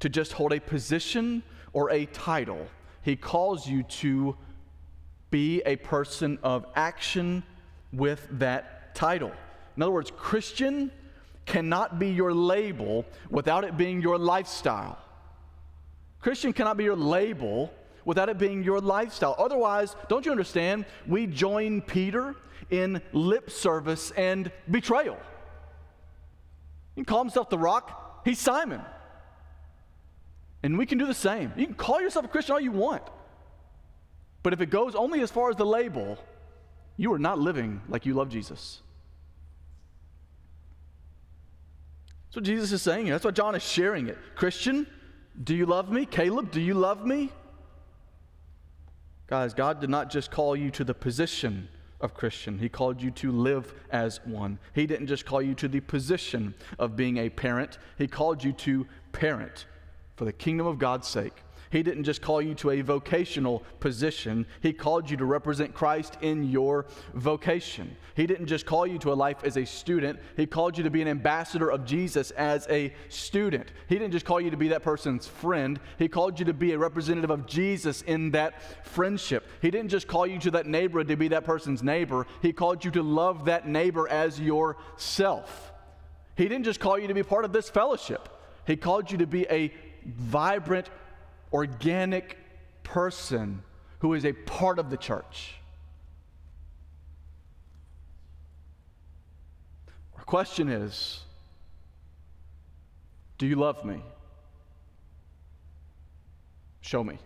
to 0.00 0.08
just 0.08 0.32
hold 0.32 0.52
a 0.52 0.60
position 0.60 1.42
or 1.72 1.90
a 1.90 2.06
title, 2.06 2.66
He 3.02 3.16
calls 3.16 3.68
you 3.68 3.82
to 3.84 4.36
be 5.30 5.62
a 5.64 5.76
person 5.76 6.38
of 6.42 6.66
action 6.74 7.44
with 7.92 8.26
that 8.32 8.94
title. 8.94 9.32
In 9.76 9.82
other 9.82 9.92
words, 9.92 10.12
Christian 10.16 10.90
cannot 11.46 11.98
be 11.98 12.08
your 12.08 12.32
label 12.32 13.04
without 13.30 13.64
it 13.64 13.76
being 13.76 14.00
your 14.00 14.18
lifestyle. 14.18 14.98
Christian 16.20 16.52
cannot 16.52 16.76
be 16.76 16.84
your 16.84 16.96
label 16.96 17.72
without 18.04 18.28
it 18.28 18.38
being 18.38 18.62
your 18.62 18.80
lifestyle. 18.80 19.34
Otherwise, 19.38 19.96
don't 20.08 20.24
you 20.24 20.30
understand? 20.30 20.84
We 21.06 21.26
join 21.26 21.82
Peter 21.82 22.36
in 22.70 23.02
lip 23.12 23.50
service 23.50 24.12
and 24.12 24.50
betrayal. 24.70 25.18
He 26.94 27.00
can 27.00 27.04
call 27.04 27.20
himself 27.20 27.50
the 27.50 27.58
rock, 27.58 28.22
he's 28.24 28.38
Simon. 28.38 28.80
And 30.62 30.78
we 30.78 30.86
can 30.86 30.98
do 30.98 31.06
the 31.06 31.14
same. 31.14 31.52
You 31.56 31.66
can 31.66 31.74
call 31.74 32.00
yourself 32.00 32.24
a 32.24 32.28
Christian 32.28 32.54
all 32.54 32.60
you 32.60 32.70
want. 32.70 33.02
But 34.44 34.52
if 34.52 34.60
it 34.60 34.66
goes 34.66 34.94
only 34.94 35.20
as 35.20 35.30
far 35.30 35.50
as 35.50 35.56
the 35.56 35.66
label, 35.66 36.18
you 37.02 37.12
are 37.12 37.18
not 37.18 37.36
living 37.36 37.80
like 37.88 38.06
you 38.06 38.14
love 38.14 38.28
Jesus. 38.28 38.80
That's 42.26 42.36
what 42.36 42.44
Jesus 42.44 42.70
is 42.70 42.80
saying. 42.80 43.08
That's 43.08 43.24
why 43.24 43.32
John 43.32 43.56
is 43.56 43.62
sharing 43.64 44.06
it. 44.06 44.16
Christian, 44.36 44.86
do 45.42 45.52
you 45.52 45.66
love 45.66 45.90
me? 45.90 46.06
Caleb, 46.06 46.52
do 46.52 46.60
you 46.60 46.74
love 46.74 47.04
me? 47.04 47.32
Guys, 49.26 49.52
God 49.52 49.80
did 49.80 49.90
not 49.90 50.10
just 50.10 50.30
call 50.30 50.54
you 50.54 50.70
to 50.70 50.84
the 50.84 50.94
position 50.94 51.68
of 52.00 52.14
Christian. 52.14 52.56
He 52.56 52.68
called 52.68 53.02
you 53.02 53.10
to 53.10 53.32
live 53.32 53.74
as 53.90 54.20
one. 54.24 54.60
He 54.72 54.86
didn't 54.86 55.08
just 55.08 55.26
call 55.26 55.42
you 55.42 55.54
to 55.56 55.66
the 55.66 55.80
position 55.80 56.54
of 56.78 56.94
being 56.94 57.16
a 57.16 57.30
parent, 57.30 57.78
He 57.98 58.06
called 58.06 58.44
you 58.44 58.52
to 58.52 58.86
parent 59.10 59.66
for 60.14 60.24
the 60.24 60.32
kingdom 60.32 60.68
of 60.68 60.78
God's 60.78 61.08
sake. 61.08 61.42
He 61.72 61.82
didn't 61.82 62.04
just 62.04 62.20
call 62.20 62.42
you 62.42 62.54
to 62.56 62.72
a 62.72 62.82
vocational 62.82 63.62
position, 63.80 64.44
He 64.60 64.74
called 64.74 65.10
you 65.10 65.16
to 65.16 65.24
represent 65.24 65.72
Christ 65.72 66.18
in 66.20 66.44
your 66.44 66.84
vocation. 67.14 67.96
He 68.14 68.26
didn't 68.26 68.46
just 68.46 68.66
call 68.66 68.86
you 68.86 68.98
to 68.98 69.12
a 69.12 69.14
life 69.14 69.42
as 69.42 69.56
a 69.56 69.64
student, 69.64 70.20
He 70.36 70.44
called 70.44 70.76
you 70.76 70.84
to 70.84 70.90
be 70.90 71.00
an 71.00 71.08
ambassador 71.08 71.70
of 71.70 71.86
Jesus 71.86 72.30
as 72.32 72.66
a 72.68 72.92
student. 73.08 73.72
He 73.88 73.94
didn't 73.94 74.12
just 74.12 74.26
call 74.26 74.38
you 74.38 74.50
to 74.50 74.56
be 74.58 74.68
that 74.68 74.82
person's 74.82 75.26
friend, 75.26 75.80
He 75.98 76.08
called 76.08 76.38
you 76.38 76.44
to 76.44 76.52
be 76.52 76.72
a 76.72 76.78
representative 76.78 77.30
of 77.30 77.46
Jesus 77.46 78.02
in 78.02 78.32
that 78.32 78.86
friendship. 78.86 79.46
He 79.62 79.70
didn't 79.70 79.88
just 79.88 80.06
call 80.06 80.26
you 80.26 80.38
to 80.40 80.50
that 80.50 80.66
neighborhood 80.66 81.08
to 81.08 81.16
be 81.16 81.28
that 81.28 81.44
person's 81.44 81.82
neighbor, 81.82 82.26
He 82.42 82.52
called 82.52 82.84
you 82.84 82.90
to 82.90 83.02
love 83.02 83.46
that 83.46 83.66
neighbor 83.66 84.06
as 84.10 84.38
yourself. 84.38 85.72
He 86.36 86.48
didn't 86.48 86.64
just 86.64 86.80
call 86.80 86.98
you 86.98 87.08
to 87.08 87.14
be 87.14 87.22
part 87.22 87.46
of 87.46 87.54
this 87.54 87.70
fellowship, 87.70 88.28
He 88.66 88.76
called 88.76 89.10
you 89.10 89.16
to 89.16 89.26
be 89.26 89.46
a 89.48 89.72
vibrant 90.04 90.90
organic 91.52 92.36
person 92.82 93.62
who 94.00 94.14
is 94.14 94.24
a 94.24 94.32
part 94.32 94.78
of 94.78 94.90
the 94.90 94.96
church. 94.96 95.54
Our 100.16 100.24
question 100.24 100.68
is 100.68 101.20
Do 103.38 103.46
you 103.46 103.56
love 103.56 103.84
me? 103.84 104.02
Show 106.80 107.04
me. 107.04 107.18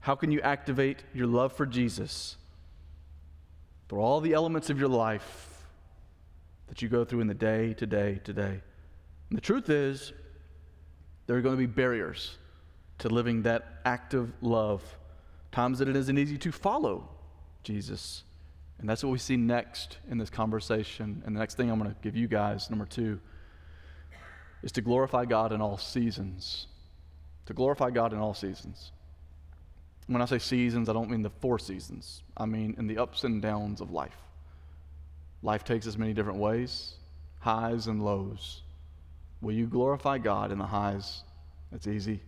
How 0.00 0.14
can 0.14 0.32
you 0.32 0.40
activate 0.40 1.02
your 1.14 1.26
love 1.26 1.52
for 1.52 1.66
Jesus 1.66 2.36
through 3.88 4.00
all 4.00 4.20
the 4.20 4.32
elements 4.32 4.70
of 4.70 4.78
your 4.78 4.88
life 4.88 5.62
that 6.68 6.80
you 6.80 6.88
go 6.88 7.04
through 7.04 7.20
in 7.20 7.26
the 7.26 7.34
day 7.34 7.74
today, 7.74 8.20
today? 8.24 8.62
And 9.28 9.36
the 9.36 9.42
truth 9.42 9.68
is, 9.68 10.12
there 11.30 11.38
are 11.38 11.42
going 11.42 11.54
to 11.54 11.60
be 11.60 11.66
barriers 11.66 12.36
to 12.98 13.08
living 13.08 13.42
that 13.42 13.64
active 13.84 14.32
love 14.42 14.82
times 15.52 15.78
that 15.78 15.86
it 15.86 15.94
isn't 15.94 16.18
easy 16.18 16.36
to 16.36 16.50
follow 16.50 17.08
Jesus. 17.62 18.24
And 18.80 18.90
that's 18.90 19.04
what 19.04 19.10
we 19.10 19.18
see 19.18 19.36
next 19.36 19.98
in 20.10 20.18
this 20.18 20.28
conversation. 20.28 21.22
And 21.24 21.36
the 21.36 21.38
next 21.38 21.54
thing 21.54 21.70
I'm 21.70 21.78
going 21.78 21.88
to 21.88 21.96
give 22.02 22.16
you 22.16 22.26
guys, 22.26 22.68
number 22.68 22.84
two, 22.84 23.20
is 24.64 24.72
to 24.72 24.80
glorify 24.80 25.24
God 25.24 25.52
in 25.52 25.60
all 25.60 25.78
seasons. 25.78 26.66
To 27.46 27.54
glorify 27.54 27.90
God 27.90 28.12
in 28.12 28.18
all 28.18 28.34
seasons. 28.34 28.90
When 30.08 30.20
I 30.20 30.24
say 30.24 30.40
seasons, 30.40 30.88
I 30.88 30.94
don't 30.94 31.10
mean 31.10 31.22
the 31.22 31.30
four 31.30 31.60
seasons, 31.60 32.24
I 32.36 32.46
mean 32.46 32.74
in 32.76 32.88
the 32.88 32.98
ups 32.98 33.22
and 33.22 33.40
downs 33.40 33.80
of 33.80 33.92
life. 33.92 34.18
Life 35.44 35.62
takes 35.62 35.86
us 35.86 35.96
many 35.96 36.12
different 36.12 36.40
ways, 36.40 36.94
highs 37.38 37.86
and 37.86 38.04
lows. 38.04 38.62
Will 39.40 39.52
you 39.52 39.66
glorify 39.66 40.18
God 40.18 40.52
in 40.52 40.58
the 40.58 40.66
highs? 40.66 41.22
That's 41.72 41.86
easy. 41.86 42.20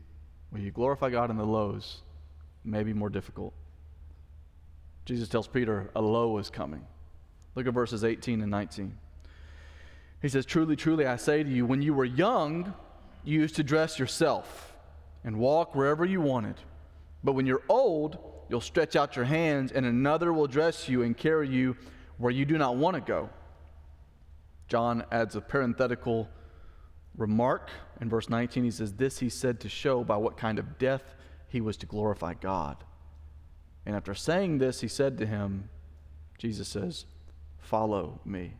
Will 0.50 0.60
you 0.60 0.70
glorify 0.70 1.10
God 1.10 1.30
in 1.30 1.36
the 1.36 1.44
lows? 1.44 2.02
Maybe 2.64 2.92
more 2.92 3.10
difficult. 3.10 3.54
Jesus 5.04 5.28
tells 5.28 5.46
Peter, 5.46 5.90
a 5.94 6.00
low 6.00 6.38
is 6.38 6.48
coming. 6.48 6.86
Look 7.54 7.66
at 7.66 7.74
verses 7.74 8.04
18 8.04 8.40
and 8.40 8.50
19. 8.50 8.96
He 10.22 10.28
says, 10.28 10.46
Truly, 10.46 10.76
truly, 10.76 11.06
I 11.06 11.16
say 11.16 11.42
to 11.42 11.48
you, 11.48 11.66
when 11.66 11.82
you 11.82 11.92
were 11.92 12.04
young, 12.04 12.72
you 13.24 13.40
used 13.40 13.56
to 13.56 13.64
dress 13.64 13.98
yourself 13.98 14.74
and 15.24 15.38
walk 15.38 15.74
wherever 15.74 16.04
you 16.04 16.20
wanted. 16.20 16.54
But 17.24 17.32
when 17.32 17.46
you're 17.46 17.62
old, 17.68 18.18
you'll 18.48 18.60
stretch 18.60 18.96
out 18.96 19.16
your 19.16 19.24
hands, 19.24 19.72
and 19.72 19.84
another 19.84 20.32
will 20.32 20.46
dress 20.46 20.88
you 20.88 21.02
and 21.02 21.16
carry 21.16 21.48
you 21.48 21.76
where 22.18 22.30
you 22.30 22.44
do 22.44 22.58
not 22.58 22.76
want 22.76 22.94
to 22.94 23.00
go. 23.00 23.30
John 24.68 25.04
adds 25.10 25.36
a 25.36 25.40
parenthetical 25.40 26.28
remark 27.16 27.70
in 28.00 28.08
verse 28.08 28.28
19. 28.28 28.64
He 28.64 28.70
says, 28.70 28.92
This 28.94 29.18
he 29.18 29.28
said 29.28 29.60
to 29.60 29.68
show 29.68 30.04
by 30.04 30.16
what 30.16 30.36
kind 30.36 30.58
of 30.58 30.78
death 30.78 31.14
he 31.48 31.60
was 31.60 31.76
to 31.78 31.86
glorify 31.86 32.34
God. 32.34 32.76
And 33.84 33.96
after 33.96 34.14
saying 34.14 34.58
this, 34.58 34.80
he 34.80 34.88
said 34.88 35.18
to 35.18 35.26
him, 35.26 35.68
Jesus 36.38 36.68
says, 36.68 37.04
Follow 37.58 38.20
me. 38.24 38.54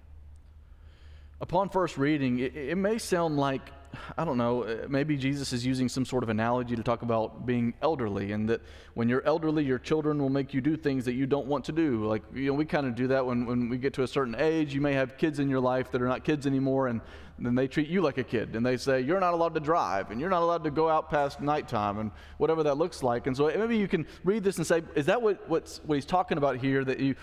Upon 1.41 1.69
first 1.71 1.99
reading, 1.99 2.39
it, 2.39 2.55
it, 2.55 2.79
may 2.79 2.99
sound 2.99 3.37
like, 3.37 3.73
I 4.17 4.25
don't 4.25 4.39
know, 4.39 4.65
uh, 4.65 4.87
maybe 4.89 5.17
Jesus 5.17 5.53
is 5.53 5.65
using 5.65 5.89
some 5.89 6.05
sort 6.05 6.23
of 6.23 6.29
analogy 6.29 6.77
to 6.77 6.83
talk 6.83 7.03
about 7.03 7.47
being 7.47 7.75
elderly, 7.83 8.33
and 8.33 8.49
that 8.49 8.61
when 8.95 9.09
you're 9.09 9.25
elderly, 9.27 9.65
your 9.65 9.79
children 9.79 10.21
will 10.21 10.31
make 10.31 10.55
you 10.55 10.61
do 10.61 10.77
things 10.77 11.05
that 11.05 11.15
you 11.15 11.27
don't 11.27 11.47
want 11.47 11.65
to 11.67 11.73
do. 11.73 12.07
Like, 12.07 12.23
you 12.35 12.47
know, 12.47 12.55
we 12.55 12.65
kind 12.65 12.87
of 12.87 12.95
do 12.95 13.09
that 13.09 13.25
when, 13.25 13.47
when 13.47 13.69
we 13.69 13.79
get 13.79 13.93
to 13.95 14.03
a 14.03 14.07
certain 14.09 14.35
age. 14.37 14.75
You 14.75 14.81
may 14.81 14.95
have 14.95 15.17
kids 15.17 15.39
in 15.39 15.49
your 15.49 15.61
life 15.61 15.91
that 15.93 16.03
are 16.03 16.09
not 16.09 16.25
kids 16.25 16.47
anymore, 16.47 16.89
and 16.89 17.01
then 17.39 17.55
they 17.55 17.67
treat 17.67 17.89
you 17.89 18.03
like 18.03 18.19
a 18.19 18.25
kid, 18.25 18.55
and 18.55 18.65
they 18.65 18.77
say, 18.77 19.01
You're 19.01 19.21
not 19.21 19.35
allowed 19.35 19.55
to 19.55 19.61
drive, 19.61 20.11
and 20.11 20.21
you're 20.21 20.31
not 20.31 20.43
allowed 20.43 20.65
to 20.65 20.71
go 20.71 20.89
out 20.89 21.11
past 21.11 21.41
nighttime, 21.41 21.99
and 21.99 22.11
whatever 22.39 22.63
that 22.63 22.77
looks 22.77 23.03
like. 23.03 23.27
And 23.27 23.37
so 23.37 23.47
maybe 23.47 23.77
you 23.77 23.89
can 23.89 24.07
read 24.25 24.45
this 24.45 24.59
and 24.59 24.67
say, 24.67 24.83
Is 24.95 25.07
that 25.07 25.21
what, 25.21 25.49
what's, 25.49 25.81
what 25.85 25.97
he's 25.97 26.07
talking 26.07 26.39
about 26.39 26.59
here, 26.59 26.85
that 26.85 27.01
you, 27.01 27.15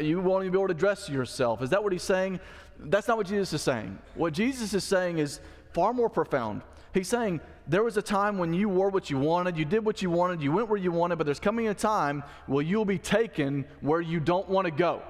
you 0.00 0.20
won't 0.20 0.44
even 0.44 0.52
be 0.52 0.58
able 0.58 0.68
to 0.68 0.74
dress 0.74 1.08
yourself? 1.08 1.62
Is 1.62 1.70
that 1.70 1.82
what 1.82 1.92
he's 1.92 2.02
saying? 2.02 2.40
That's 2.80 3.08
not 3.08 3.16
what 3.16 3.26
Jesus 3.26 3.52
is 3.52 3.62
saying. 3.62 3.98
What 4.14 4.32
Jesus 4.32 4.72
is 4.72 4.84
saying 4.84 5.18
is 5.18 5.40
far 5.72 5.92
more 5.92 6.08
profound. 6.08 6.62
He's 6.94 7.08
saying 7.08 7.40
there 7.66 7.82
was 7.82 7.96
a 7.96 8.02
time 8.02 8.38
when 8.38 8.54
you 8.54 8.68
wore 8.68 8.88
what 8.88 9.10
you 9.10 9.18
wanted, 9.18 9.56
you 9.56 9.64
did 9.64 9.84
what 9.84 10.02
you 10.02 10.10
wanted, 10.10 10.40
you 10.40 10.52
went 10.52 10.68
where 10.68 10.78
you 10.78 10.90
wanted, 10.90 11.16
but 11.16 11.24
there's 11.24 11.40
coming 11.40 11.68
a 11.68 11.74
time 11.74 12.24
where 12.46 12.64
you'll 12.64 12.84
be 12.84 12.98
taken 12.98 13.66
where 13.80 14.00
you 14.00 14.20
don't 14.20 14.48
want 14.48 14.64
to 14.64 14.70
go. 14.70 15.02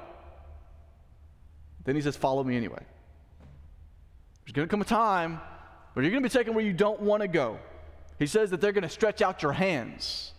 Then 1.85 1.95
he 1.95 2.03
says, 2.03 2.17
Follow 2.17 2.45
me 2.45 2.57
anyway. 2.57 2.83
There's 4.45 4.53
going 4.53 4.67
to 4.67 4.71
come 4.71 4.81
a 4.81 4.85
time 4.85 5.41
where 5.93 6.03
you're 6.03 6.11
going 6.11 6.23
to 6.23 6.29
be 6.29 6.33
taken 6.33 6.55
where 6.55 6.65
you 6.65 6.73
don't 6.73 7.01
want 7.01 7.23
to 7.23 7.29
go. 7.29 7.59
He 8.19 8.27
says 8.27 8.51
that 8.51 8.61
they're 8.61 8.73
going 8.73 8.83
to 8.83 8.89
stretch 8.89 9.23
out 9.23 9.43
your 9.43 9.53
hands. 9.53 10.33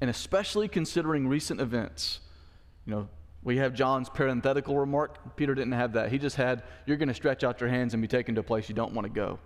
And 0.00 0.08
especially 0.08 0.68
considering 0.68 1.28
recent 1.28 1.60
events, 1.60 2.20
you 2.86 2.94
know, 2.94 3.08
we 3.44 3.56
have 3.58 3.74
John's 3.74 4.08
parenthetical 4.08 4.78
remark. 4.78 5.36
Peter 5.36 5.54
didn't 5.54 5.72
have 5.72 5.94
that. 5.94 6.10
He 6.10 6.18
just 6.18 6.36
had, 6.36 6.62
you're 6.86 6.96
going 6.96 7.08
to 7.08 7.14
stretch 7.14 7.42
out 7.44 7.60
your 7.60 7.70
hands 7.70 7.94
and 7.94 8.00
be 8.00 8.08
taken 8.08 8.34
to 8.36 8.40
a 8.40 8.44
place 8.44 8.68
you 8.68 8.74
don't 8.74 8.92
want 8.92 9.06
to 9.06 9.12
go. 9.12 9.38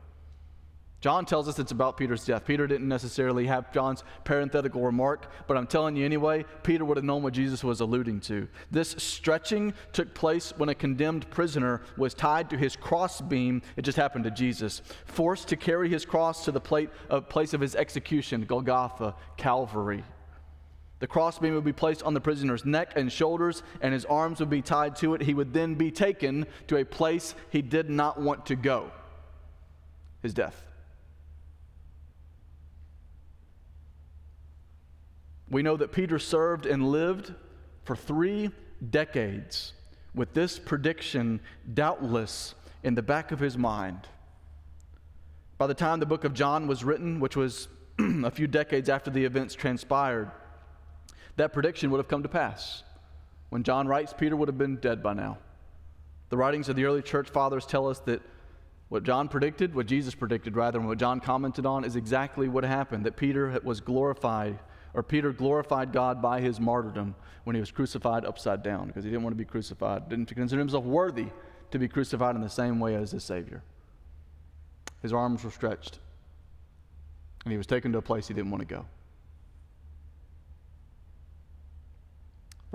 John 1.00 1.26
tells 1.26 1.46
us 1.46 1.59
it's 1.59 1.72
about 1.72 1.98
Peter's 1.98 2.24
death. 2.24 2.46
Peter 2.46 2.66
didn't 2.66 2.88
necessarily 2.88 3.46
have 3.46 3.70
John's 3.72 4.02
parenthetical 4.24 4.82
remark, 4.82 5.30
but 5.46 5.56
I'm 5.56 5.66
telling 5.66 5.94
you 5.94 6.04
anyway, 6.04 6.44
Peter 6.62 6.85
would 6.85 6.96
have 6.96 7.04
known 7.04 7.22
what 7.22 7.35
Jesus 7.35 7.62
was 7.62 7.80
alluding 7.80 8.20
to. 8.22 8.48
This 8.70 8.94
stretching 8.98 9.74
took 9.92 10.14
place 10.14 10.54
when 10.56 10.70
a 10.70 10.74
condemned 10.74 11.30
prisoner 11.30 11.82
was 11.98 12.14
tied 12.14 12.48
to 12.50 12.56
his 12.56 12.76
crossbeam. 12.76 13.61
It 13.76 13.82
just 13.82 13.98
happened 13.98 14.24
to 14.24 14.30
Jesus, 14.30 14.82
forced 15.04 15.48
to 15.48 15.56
carry 15.56 15.90
his 15.90 16.06
cross 16.06 16.44
to 16.46 16.50
the 16.50 16.61
plate 16.61 16.88
of, 17.11 17.28
place 17.28 17.52
of 17.52 17.61
his 17.61 17.76
execution, 17.76 18.44
Golgotha, 18.44 19.14
Calvary. 19.37 20.02
The 20.98 21.06
crossbeam 21.06 21.54
would 21.54 21.64
be 21.64 21.72
placed 21.72 22.02
on 22.02 22.14
the 22.14 22.20
prisoner's 22.20 22.64
neck 22.64 22.92
and 22.96 23.12
shoulders, 23.12 23.62
and 23.80 23.92
his 23.92 24.06
arms 24.06 24.40
would 24.40 24.48
be 24.48 24.62
tied 24.62 24.96
to 24.96 25.14
it. 25.14 25.22
He 25.22 25.35
would 25.35 25.52
then 25.52 25.74
be 25.74 25.90
taken 25.90 26.46
to 26.68 26.76
a 26.76 26.85
place 26.85 27.35
he 27.50 27.61
did 27.61 27.90
not 27.90 28.20
want 28.20 28.46
to 28.46 28.56
go 28.56 28.90
his 30.22 30.32
death. 30.32 30.64
We 35.48 35.62
know 35.62 35.76
that 35.76 35.92
Peter 35.92 36.18
served 36.18 36.66
and 36.66 36.90
lived 36.90 37.35
for 37.85 37.94
three 37.94 38.50
decades 38.90 39.74
with 40.14 40.35
this 40.35 40.59
prediction 40.59 41.40
doubtless 41.74 42.54
in 42.82 42.94
the 42.94 43.02
back 43.02 43.30
of 43.30 43.38
his 43.38 43.56
mind. 43.56 44.00
By 45.59 45.66
the 45.66 45.74
time 45.74 46.00
the 46.00 46.06
book 46.06 46.24
of 46.24 46.35
John 46.35 46.66
was 46.66 46.82
written, 46.82 47.20
which 47.20 47.37
was 47.37 47.68
a 47.98 48.30
few 48.30 48.46
decades 48.46 48.88
after 48.88 49.11
the 49.11 49.24
events 49.24 49.54
transpired, 49.54 50.30
that 51.37 51.53
prediction 51.53 51.90
would 51.90 51.99
have 51.99 52.09
come 52.09 52.22
to 52.22 52.29
pass. 52.29 52.83
When 53.51 53.62
John 53.62 53.87
writes, 53.87 54.12
Peter 54.16 54.37
would 54.37 54.49
have 54.49 54.59
been 54.59 54.77
dead 54.77 55.03
by 55.03 55.14
now. 55.14 55.38
The 56.29 56.37
writings 56.37 56.68
of 56.68 56.77
the 56.77 56.85
early 56.85 57.03
church 57.03 57.31
fathers 57.31 57.66
tell 57.66 57.88
us 57.88 58.01
that 58.01 58.20
what 58.88 59.03
John 59.03 59.29
predicted, 59.29 59.75
what 59.75 59.87
Jesus 59.87 60.14
predicted 60.14 60.57
rather, 60.57 60.79
and 60.79 60.88
what 60.88 60.99
John 60.99 61.20
commented 61.20 61.66
on 61.66 61.85
is 61.85 61.96
exactly 61.96 62.49
what 62.49 62.64
happened 62.64 63.05
that 63.05 63.16
Peter 63.16 63.59
was 63.64 63.81
glorified, 63.81 64.59
or 64.94 65.03
Peter 65.03 65.33
glorified 65.33 65.92
God 65.92 66.22
by 66.22 66.40
his 66.40 66.61
martyrdom 66.61 67.14
when 67.44 67.55
he 67.55 67.61
was 67.61 67.70
crucified 67.70 68.25
upside 68.25 68.62
down 68.62 68.87
because 68.87 69.05
he 69.05 69.11
didn't 69.11 69.22
want 69.22 69.33
to 69.33 69.38
be 69.38 69.44
crucified, 69.44 70.09
didn't 70.09 70.27
consider 70.27 70.59
himself 70.59 70.85
worthy 70.85 71.27
to 71.70 71.79
be 71.79 71.88
crucified 71.88 72.35
in 72.35 72.40
the 72.40 72.49
same 72.49 72.81
way 72.81 72.94
as 72.94 73.11
his 73.11 73.25
Savior. 73.25 73.62
His 75.03 75.12
arms 75.12 75.44
were 75.44 75.51
stretched, 75.51 75.99
and 77.44 77.53
he 77.53 77.59
was 77.59 77.66
taken 77.66 77.92
to 77.92 77.99
a 77.99 78.03
place 78.03 78.27
he 78.29 78.35
didn't 78.35 78.51
want 78.51 78.66
to 78.66 78.75
go. 78.75 78.87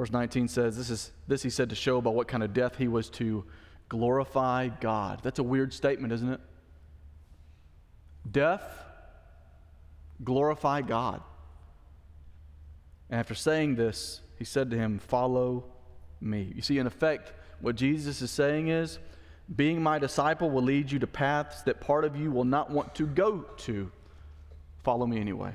Verse 0.02 0.12
19 0.12 0.48
says, 0.48 0.76
this, 0.76 0.90
is, 0.90 1.12
this 1.28 1.44
he 1.44 1.52
said 1.52 1.70
to 1.70 1.76
show 1.76 2.00
about 2.00 2.16
what 2.16 2.28
kind 2.28 2.42
of 2.42 2.56
death 2.56 2.76
he 2.76 2.88
was 2.88 3.08
to 3.08 3.46
glorify 3.88 4.68
God. 4.68 5.20
That's 5.22 5.38
a 5.38 5.44
weird 5.44 5.72
statement, 5.76 6.12
isn't 6.12 6.28
it? 6.28 6.40
Death, 8.32 8.64
glorify 10.24 10.82
God. 10.82 11.22
And 13.12 13.20
after 13.20 13.36
saying 13.36 13.76
this, 13.76 14.22
he 14.40 14.44
said 14.44 14.72
to 14.72 14.76
him, 14.76 14.98
Follow 14.98 15.66
me. 16.20 16.52
You 16.56 16.64
see, 16.64 16.80
in 16.80 16.88
effect, 16.88 17.32
what 17.60 17.76
Jesus 17.76 18.24
is 18.24 18.32
saying 18.32 18.70
is, 18.70 18.98
being 19.56 19.84
my 19.84 20.00
disciple 20.00 20.50
will 20.50 20.64
lead 20.64 20.92
you 20.92 20.98
to 20.98 21.06
paths 21.06 21.62
that 21.62 21.80
part 21.80 22.06
of 22.06 22.16
you 22.16 22.32
will 22.32 22.44
not 22.44 22.72
want 22.72 22.96
to 22.96 23.06
go 23.06 23.46
to. 23.58 23.92
Follow 24.82 25.06
me 25.06 25.20
anyway. 25.20 25.54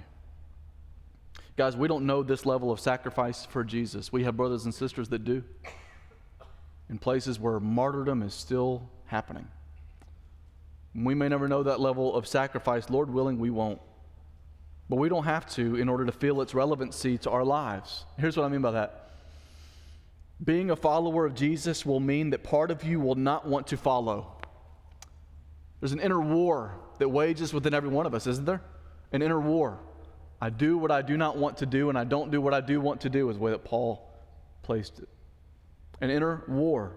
Guys, 1.57 1.75
we 1.75 1.89
don't 1.89 2.05
know 2.05 2.23
this 2.23 2.45
level 2.45 2.71
of 2.71 2.79
sacrifice 2.79 3.47
for 3.47 3.65
Jesus. 3.65 4.13
We 4.13 4.25
have 4.25 4.37
brothers 4.37 4.67
and 4.67 4.75
sisters 4.75 5.09
that 5.09 5.25
do 5.25 5.43
in 6.91 6.99
places 6.99 7.41
where 7.41 7.59
martyrdom 7.59 8.23
is 8.23 8.35
still 8.35 8.91
happening. 9.07 9.49
We 10.95 11.15
may 11.15 11.29
never 11.29 11.49
know 11.49 11.63
that 11.63 11.81
level 11.81 12.15
of 12.15 12.27
sacrifice. 12.27 12.91
Lord 12.91 13.11
willing, 13.11 13.39
we 13.39 13.51
won't. 13.51 13.81
But 14.89 14.97
we 14.97 15.09
don't 15.09 15.25
have 15.25 15.47
to 15.55 15.77
in 15.77 15.89
order 15.89 16.05
to 16.05 16.13
feel 16.13 16.43
its 16.43 16.55
relevancy 16.55 17.19
to 17.19 17.31
our 17.31 17.45
lives. 17.45 18.05
Here's 18.19 18.37
what 18.37 18.45
I 18.45 18.49
mean 18.49 18.63
by 18.63 18.73
that. 18.73 19.11
Being 20.45 20.71
a 20.71 20.77
follower 20.77 21.25
of 21.25 21.35
Jesus 21.35 21.87
will 21.87 22.01
mean 22.01 22.31
that 22.31 22.45
part 22.45 22.71
of 22.71 22.85
you 22.85 23.01
will 23.01 23.15
not 23.15 23.47
want 23.47 23.67
to 23.69 23.79
follow. 23.79 24.37
There's 25.81 25.93
an 25.93 26.01
inner 26.01 26.21
war 26.21 26.79
that 26.99 27.09
wages 27.09 27.55
within 27.55 27.73
every 27.73 27.89
one 27.89 28.07
of 28.07 28.15
us, 28.15 28.27
isn't 28.27 28.45
there? 28.45 28.61
An 29.13 29.23
inner 29.23 29.41
war. 29.41 29.79
I 30.41 30.51
do 30.51 30.77
what 30.77 30.91
I 30.91 31.03
do 31.03 31.17
not 31.17 31.37
want 31.37 31.59
to 31.59 31.67
do, 31.67 31.89
and 31.89 31.99
I 31.99 32.05
don't 32.05 32.31
do 32.31 32.41
what 32.41 32.53
I 32.53 32.61
do 32.61 32.81
want 32.81 33.01
to 33.03 33.11
do, 33.11 33.31
is 33.31 33.37
the 33.37 33.43
way 33.43 33.51
that 33.53 33.65
Paul 33.65 34.07
placed 34.63 34.99
it. 34.99 35.09
An 36.01 36.11
inner 36.11 36.43
war. 36.47 36.93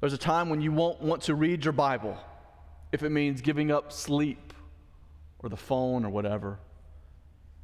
There's 0.00 0.14
a 0.14 0.18
time 0.18 0.48
when 0.48 0.62
you 0.62 0.72
won't 0.72 1.02
want 1.02 1.22
to 1.22 1.34
read 1.34 1.64
your 1.64 1.72
Bible 1.72 2.16
if 2.90 3.02
it 3.02 3.10
means 3.10 3.42
giving 3.42 3.70
up 3.70 3.92
sleep 3.92 4.54
or 5.40 5.50
the 5.50 5.56
phone 5.56 6.04
or 6.04 6.10
whatever. 6.10 6.58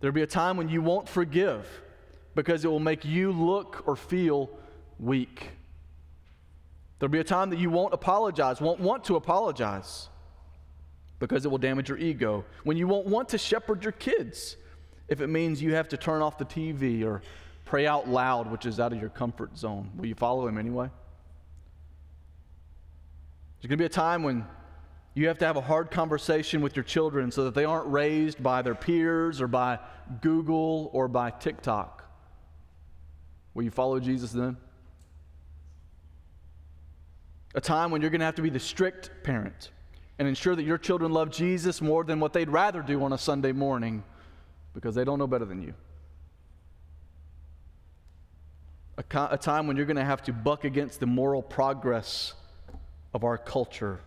There'll 0.00 0.14
be 0.14 0.22
a 0.22 0.26
time 0.26 0.58
when 0.58 0.68
you 0.68 0.82
won't 0.82 1.08
forgive 1.08 1.66
because 2.34 2.64
it 2.64 2.68
will 2.68 2.78
make 2.78 3.04
you 3.06 3.32
look 3.32 3.84
or 3.86 3.96
feel 3.96 4.50
weak. 4.98 5.50
There'll 6.98 7.10
be 7.10 7.20
a 7.20 7.24
time 7.24 7.48
that 7.50 7.58
you 7.58 7.70
won't 7.70 7.94
apologize, 7.94 8.60
won't 8.60 8.80
want 8.80 9.04
to 9.04 9.16
apologize 9.16 10.08
because 11.18 11.44
it 11.44 11.48
will 11.48 11.58
damage 11.58 11.88
your 11.88 11.98
ego. 11.98 12.44
When 12.64 12.76
you 12.76 12.86
won't 12.86 13.06
want 13.06 13.28
to 13.30 13.38
shepherd 13.38 13.82
your 13.82 13.92
kids 13.92 14.56
if 15.08 15.20
it 15.20 15.28
means 15.28 15.62
you 15.62 15.74
have 15.74 15.88
to 15.88 15.96
turn 15.96 16.22
off 16.22 16.38
the 16.38 16.44
TV 16.44 17.04
or 17.04 17.22
pray 17.64 17.86
out 17.86 18.08
loud, 18.08 18.50
which 18.50 18.66
is 18.66 18.80
out 18.80 18.92
of 18.92 19.00
your 19.00 19.10
comfort 19.10 19.56
zone, 19.56 19.90
will 19.96 20.06
you 20.06 20.14
follow 20.14 20.46
him 20.46 20.58
anyway? 20.58 20.90
There's 23.60 23.68
going 23.68 23.78
to 23.78 23.82
be 23.82 23.86
a 23.86 23.88
time 23.88 24.22
when 24.22 24.44
you 25.14 25.28
have 25.28 25.38
to 25.38 25.46
have 25.46 25.56
a 25.56 25.62
hard 25.62 25.90
conversation 25.90 26.60
with 26.60 26.76
your 26.76 26.82
children 26.82 27.30
so 27.30 27.44
that 27.44 27.54
they 27.54 27.64
aren't 27.64 27.86
raised 27.88 28.42
by 28.42 28.62
their 28.62 28.74
peers 28.74 29.40
or 29.40 29.48
by 29.48 29.78
Google 30.20 30.90
or 30.92 31.08
by 31.08 31.30
TikTok. 31.30 32.04
Will 33.54 33.62
you 33.62 33.70
follow 33.70 33.98
Jesus 33.98 34.32
then? 34.32 34.56
A 37.54 37.60
time 37.60 37.90
when 37.90 38.02
you're 38.02 38.10
going 38.10 38.20
to 38.20 38.26
have 38.26 38.34
to 38.34 38.42
be 38.42 38.50
the 38.50 38.60
strict 38.60 39.10
parent 39.22 39.70
and 40.18 40.26
ensure 40.26 40.56
that 40.56 40.64
your 40.64 40.78
children 40.78 41.12
love 41.12 41.30
Jesus 41.30 41.80
more 41.80 42.04
than 42.04 42.20
what 42.20 42.32
they'd 42.32 42.48
rather 42.48 42.82
do 42.82 43.02
on 43.04 43.12
a 43.12 43.18
Sunday 43.18 43.52
morning 43.52 44.02
because 44.74 44.94
they 44.94 45.04
don't 45.04 45.18
know 45.18 45.26
better 45.26 45.44
than 45.44 45.62
you. 45.62 45.74
A, 48.98 49.02
co- 49.02 49.28
a 49.30 49.36
time 49.36 49.66
when 49.66 49.76
you're 49.76 49.86
going 49.86 49.96
to 49.96 50.04
have 50.04 50.22
to 50.24 50.32
buck 50.32 50.64
against 50.64 51.00
the 51.00 51.06
moral 51.06 51.42
progress 51.42 52.32
of 53.12 53.24
our 53.24 53.36
culture. 53.36 54.00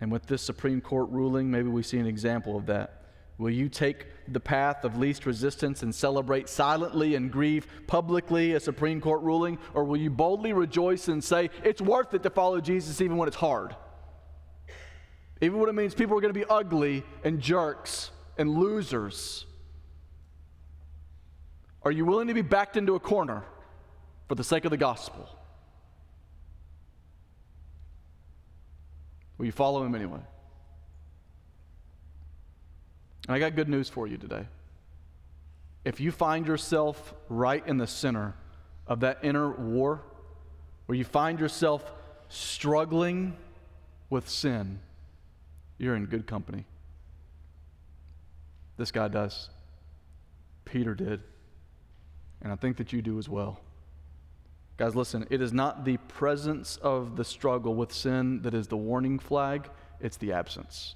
And 0.00 0.10
with 0.10 0.26
this 0.26 0.42
Supreme 0.42 0.80
Court 0.80 1.08
ruling, 1.10 1.50
maybe 1.50 1.68
we 1.68 1.82
see 1.82 1.98
an 1.98 2.06
example 2.06 2.56
of 2.56 2.66
that. 2.66 3.02
Will 3.38 3.50
you 3.50 3.68
take 3.68 4.06
the 4.28 4.40
path 4.40 4.84
of 4.84 4.96
least 4.96 5.26
resistance 5.26 5.82
and 5.82 5.94
celebrate 5.94 6.48
silently 6.48 7.14
and 7.14 7.30
grieve 7.30 7.66
publicly 7.86 8.54
a 8.54 8.60
Supreme 8.60 9.00
Court 9.00 9.22
ruling? 9.22 9.58
Or 9.74 9.84
will 9.84 9.98
you 9.98 10.10
boldly 10.10 10.52
rejoice 10.52 11.08
and 11.08 11.22
say, 11.22 11.50
it's 11.62 11.82
worth 11.82 12.14
it 12.14 12.22
to 12.22 12.30
follow 12.30 12.60
Jesus 12.60 13.00
even 13.00 13.16
when 13.16 13.28
it's 13.28 13.36
hard? 13.36 13.76
Even 15.40 15.58
when 15.58 15.68
it 15.68 15.74
means 15.74 15.94
people 15.94 16.16
are 16.16 16.20
going 16.20 16.32
to 16.32 16.38
be 16.38 16.46
ugly 16.48 17.04
and 17.22 17.40
jerks 17.40 18.10
and 18.38 18.50
losers. 18.50 19.44
Are 21.82 21.90
you 21.90 22.04
willing 22.04 22.28
to 22.28 22.34
be 22.34 22.42
backed 22.42 22.76
into 22.76 22.94
a 22.94 23.00
corner 23.00 23.44
for 24.28 24.34
the 24.34 24.44
sake 24.44 24.64
of 24.64 24.70
the 24.70 24.76
gospel? 24.76 25.28
Will 29.38 29.46
you 29.46 29.52
follow 29.52 29.84
him 29.84 29.94
anyway? 29.94 30.20
And 33.26 33.34
I 33.34 33.38
got 33.38 33.54
good 33.54 33.68
news 33.68 33.88
for 33.88 34.06
you 34.06 34.16
today. 34.16 34.46
If 35.84 36.00
you 36.00 36.10
find 36.10 36.46
yourself 36.46 37.14
right 37.28 37.64
in 37.66 37.76
the 37.76 37.86
center 37.86 38.34
of 38.86 39.00
that 39.00 39.18
inner 39.22 39.50
war, 39.50 40.02
where 40.86 40.96
you 40.96 41.04
find 41.04 41.38
yourself 41.38 41.92
struggling 42.28 43.36
with 44.08 44.28
sin, 44.28 44.80
you're 45.78 45.96
in 45.96 46.06
good 46.06 46.26
company. 46.26 46.64
This 48.76 48.90
guy 48.90 49.08
does. 49.08 49.50
Peter 50.64 50.94
did. 50.94 51.22
And 52.42 52.52
I 52.52 52.56
think 52.56 52.76
that 52.76 52.92
you 52.92 53.02
do 53.02 53.18
as 53.18 53.28
well. 53.28 53.60
Guys, 54.76 54.94
listen, 54.94 55.26
it 55.30 55.40
is 55.40 55.52
not 55.52 55.84
the 55.84 55.96
presence 55.96 56.76
of 56.76 57.16
the 57.16 57.24
struggle 57.24 57.74
with 57.74 57.92
sin 57.92 58.42
that 58.42 58.52
is 58.52 58.68
the 58.68 58.76
warning 58.76 59.18
flag, 59.18 59.70
it's 60.00 60.18
the 60.18 60.32
absence. 60.32 60.94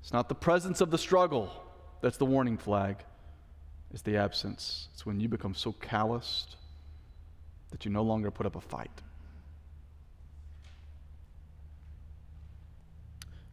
It's 0.00 0.12
not 0.12 0.28
the 0.28 0.36
presence 0.36 0.80
of 0.80 0.90
the 0.90 0.98
struggle 0.98 1.50
that's 2.00 2.16
the 2.16 2.24
warning 2.24 2.56
flag, 2.56 2.98
it's 3.92 4.02
the 4.02 4.16
absence. 4.16 4.88
It's 4.92 5.04
when 5.04 5.18
you 5.18 5.28
become 5.28 5.54
so 5.54 5.72
calloused 5.72 6.56
that 7.70 7.84
you 7.84 7.90
no 7.90 8.02
longer 8.02 8.30
put 8.30 8.46
up 8.46 8.54
a 8.54 8.60
fight. 8.60 9.02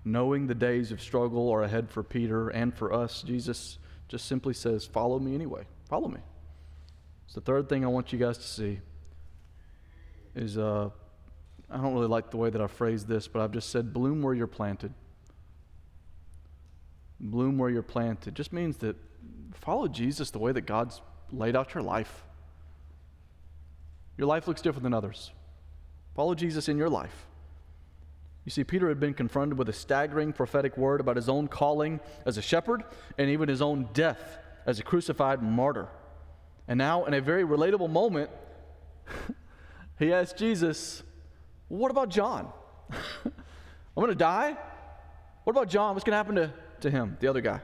Knowing 0.08 0.48
the 0.48 0.56
days 0.56 0.93
of 0.93 1.02
struggle 1.02 1.50
are 1.50 1.63
ahead 1.63 1.89
for 1.89 2.02
Peter 2.02 2.48
and 2.48 2.74
for 2.74 2.93
us, 2.93 3.22
Jesus 3.24 3.78
just 4.08 4.26
simply 4.26 4.54
says, 4.54 4.86
Follow 4.86 5.20
me 5.20 5.36
anyway. 5.36 5.63
Follow 5.89 6.08
me. 6.08 6.22
So, 7.28 7.41
the 7.41 7.46
third 7.46 7.67
thing 7.67 7.84
I 7.84 7.89
want 7.89 8.13
you 8.13 8.17
guys 8.17 8.38
to 8.38 8.48
see 8.48 8.80
is 10.34 10.58
uh, 10.58 10.91
I 11.70 11.76
don't 11.76 11.93
really 11.93 12.08
like 12.08 12.32
the 12.32 12.38
way 12.38 12.50
that 12.50 12.62
I 12.62 12.67
phrased 12.67 13.10
this, 13.10 13.28
but 13.28 13.41
I've 13.41 13.52
just 13.52 13.70
said, 13.70 13.91
Bloom 13.91 14.22
where 14.22 14.34
you're 14.34 14.48
planted. 14.48 14.93
Bloom 17.20 17.58
where 17.58 17.70
you're 17.70 17.84
planted 17.84 18.34
just 18.34 18.54
means 18.54 18.78
that 18.78 18.96
follow 19.56 19.89
Jesus 19.89 20.32
the 20.32 20.39
way 20.39 20.54
that 20.54 20.62
God's 20.62 21.02
laid 21.34 21.58
out 21.58 21.74
your 21.74 21.84
life. 21.84 22.24
Your 24.17 24.28
life 24.28 24.48
looks 24.48 24.62
different 24.62 24.84
than 24.84 24.93
others. 24.93 25.32
Follow 26.15 26.34
Jesus 26.34 26.70
in 26.70 26.78
your 26.78 26.89
life. 26.89 27.27
You 28.48 28.52
see, 28.52 28.64
Peter 28.64 28.88
had 28.88 28.98
been 28.98 29.14
confronted 29.14 29.58
with 29.58 29.68
a 29.68 29.74
staggering 29.74 30.32
prophetic 30.32 30.78
word 30.78 31.02
about 31.02 31.18
his 31.18 31.28
own 31.28 31.50
calling 31.50 32.00
as 32.26 32.38
a 32.38 32.42
shepherd 32.42 32.82
and 33.18 33.30
even 33.30 33.50
his 33.50 33.62
own 33.62 33.90
death 33.92 34.38
as 34.66 34.80
a 34.80 34.84
crucified 34.84 35.44
martyr. 35.44 35.90
And 36.66 36.78
now, 36.78 37.04
in 37.04 37.14
a 37.14 37.20
very 37.20 37.44
relatable 37.44 37.90
moment, 37.90 38.30
he 40.00 40.14
asked 40.14 40.38
Jesus, 40.38 41.04
What 41.68 41.92
about 41.92 42.08
John? 42.08 42.48
I'm 43.26 43.34
going 43.98 44.08
to 44.12 44.16
die? 44.16 44.56
What 45.44 45.52
about 45.52 45.68
John? 45.68 45.94
What's 45.94 46.06
going 46.06 46.14
to 46.14 46.16
happen 46.16 46.36
to, 46.36 46.54
to 46.84 46.90
him, 46.90 47.18
the 47.20 47.28
other 47.28 47.42
guy? 47.42 47.60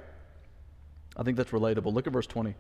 I 1.16 1.24
think 1.24 1.38
that's 1.38 1.52
relatable. 1.52 1.94
Look 1.94 2.08
at 2.08 2.12
verse 2.12 2.28
20. 2.28 2.56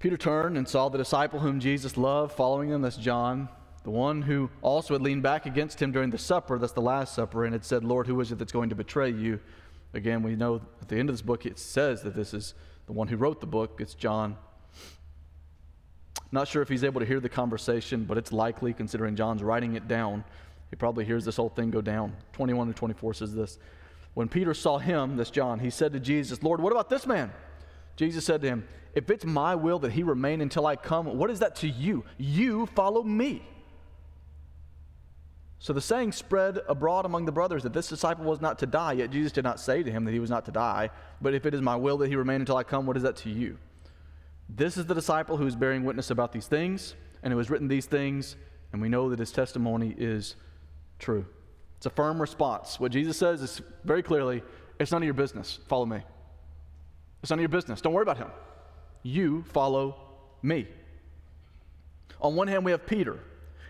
Peter 0.00 0.16
turned 0.16 0.58
and 0.58 0.68
saw 0.68 0.88
the 0.88 0.98
disciple 0.98 1.38
whom 1.38 1.60
Jesus 1.60 1.96
loved 1.96 2.32
following 2.32 2.70
him. 2.70 2.82
That's 2.82 2.96
John, 2.96 3.50
the 3.88 3.92
one 3.92 4.20
who 4.20 4.50
also 4.60 4.92
had 4.92 5.00
leaned 5.00 5.22
back 5.22 5.46
against 5.46 5.80
him 5.80 5.92
during 5.92 6.10
the 6.10 6.18
supper. 6.18 6.58
That's 6.58 6.74
the 6.74 6.82
Last 6.82 7.14
Supper, 7.14 7.46
and 7.46 7.54
had 7.54 7.64
said, 7.64 7.84
Lord, 7.84 8.06
who 8.06 8.20
is 8.20 8.30
it 8.30 8.38
that's 8.38 8.52
going 8.52 8.68
to 8.68 8.74
betray 8.74 9.08
you? 9.08 9.40
Again, 9.94 10.22
we 10.22 10.36
know 10.36 10.60
at 10.82 10.88
the 10.88 10.96
end 10.96 11.08
of 11.08 11.14
this 11.14 11.22
book 11.22 11.46
it 11.46 11.58
says 11.58 12.02
that 12.02 12.14
this 12.14 12.34
is 12.34 12.52
the 12.84 12.92
one 12.92 13.08
who 13.08 13.16
wrote 13.16 13.40
the 13.40 13.46
book. 13.46 13.78
It's 13.80 13.94
John. 13.94 14.36
Not 16.30 16.48
sure 16.48 16.60
if 16.60 16.68
he's 16.68 16.84
able 16.84 17.00
to 17.00 17.06
hear 17.06 17.18
the 17.18 17.30
conversation, 17.30 18.04
but 18.04 18.18
it's 18.18 18.30
likely 18.30 18.74
considering 18.74 19.16
John's 19.16 19.42
writing 19.42 19.74
it 19.74 19.88
down. 19.88 20.22
He 20.68 20.76
probably 20.76 21.06
hears 21.06 21.24
this 21.24 21.36
whole 21.36 21.48
thing 21.48 21.70
go 21.70 21.80
down. 21.80 22.14
21 22.34 22.66
to 22.66 22.74
24 22.74 23.14
says 23.14 23.34
this. 23.34 23.58
When 24.12 24.28
Peter 24.28 24.52
saw 24.52 24.76
him, 24.76 25.16
that's 25.16 25.30
John, 25.30 25.60
he 25.60 25.70
said 25.70 25.94
to 25.94 26.00
Jesus, 26.00 26.42
Lord, 26.42 26.60
what 26.60 26.72
about 26.72 26.90
this 26.90 27.06
man? 27.06 27.32
Jesus 27.96 28.26
said 28.26 28.42
to 28.42 28.48
him, 28.48 28.68
If 28.94 29.08
it's 29.08 29.24
my 29.24 29.54
will 29.54 29.78
that 29.78 29.92
he 29.92 30.02
remain 30.02 30.42
until 30.42 30.66
I 30.66 30.76
come, 30.76 31.06
what 31.16 31.30
is 31.30 31.38
that 31.38 31.56
to 31.56 31.68
you? 31.68 32.04
You 32.18 32.66
follow 32.66 33.02
me. 33.02 33.42
So 35.60 35.72
the 35.72 35.80
saying 35.80 36.12
spread 36.12 36.60
abroad 36.68 37.04
among 37.04 37.24
the 37.24 37.32
brothers 37.32 37.64
that 37.64 37.72
this 37.72 37.88
disciple 37.88 38.24
was 38.24 38.40
not 38.40 38.58
to 38.60 38.66
die, 38.66 38.92
yet 38.92 39.10
Jesus 39.10 39.32
did 39.32 39.44
not 39.44 39.58
say 39.58 39.82
to 39.82 39.90
him 39.90 40.04
that 40.04 40.12
he 40.12 40.20
was 40.20 40.30
not 40.30 40.44
to 40.44 40.52
die. 40.52 40.90
But 41.20 41.34
if 41.34 41.46
it 41.46 41.54
is 41.54 41.60
my 41.60 41.74
will 41.74 41.98
that 41.98 42.08
he 42.08 42.16
remain 42.16 42.40
until 42.40 42.56
I 42.56 42.62
come, 42.62 42.86
what 42.86 42.96
is 42.96 43.02
that 43.02 43.16
to 43.16 43.30
you? 43.30 43.58
This 44.48 44.76
is 44.76 44.86
the 44.86 44.94
disciple 44.94 45.36
who 45.36 45.46
is 45.46 45.56
bearing 45.56 45.84
witness 45.84 46.10
about 46.10 46.32
these 46.32 46.46
things, 46.46 46.94
and 47.22 47.32
who 47.32 47.38
has 47.38 47.50
written 47.50 47.66
these 47.66 47.86
things, 47.86 48.36
and 48.72 48.80
we 48.80 48.88
know 48.88 49.10
that 49.10 49.18
his 49.18 49.32
testimony 49.32 49.94
is 49.98 50.36
true. 50.98 51.26
It's 51.76 51.86
a 51.86 51.90
firm 51.90 52.20
response. 52.20 52.78
What 52.78 52.92
Jesus 52.92 53.16
says 53.16 53.42
is 53.42 53.60
very 53.84 54.02
clearly 54.02 54.42
it's 54.78 54.92
none 54.92 55.02
of 55.02 55.06
your 55.06 55.14
business. 55.14 55.58
Follow 55.66 55.86
me. 55.86 56.00
It's 57.22 57.30
none 57.30 57.38
of 57.38 57.42
your 57.42 57.48
business. 57.48 57.80
Don't 57.80 57.92
worry 57.92 58.02
about 58.02 58.18
him. 58.18 58.28
You 59.02 59.42
follow 59.48 59.96
me. 60.42 60.68
On 62.20 62.36
one 62.36 62.46
hand, 62.48 62.64
we 62.64 62.70
have 62.70 62.86
Peter. 62.86 63.20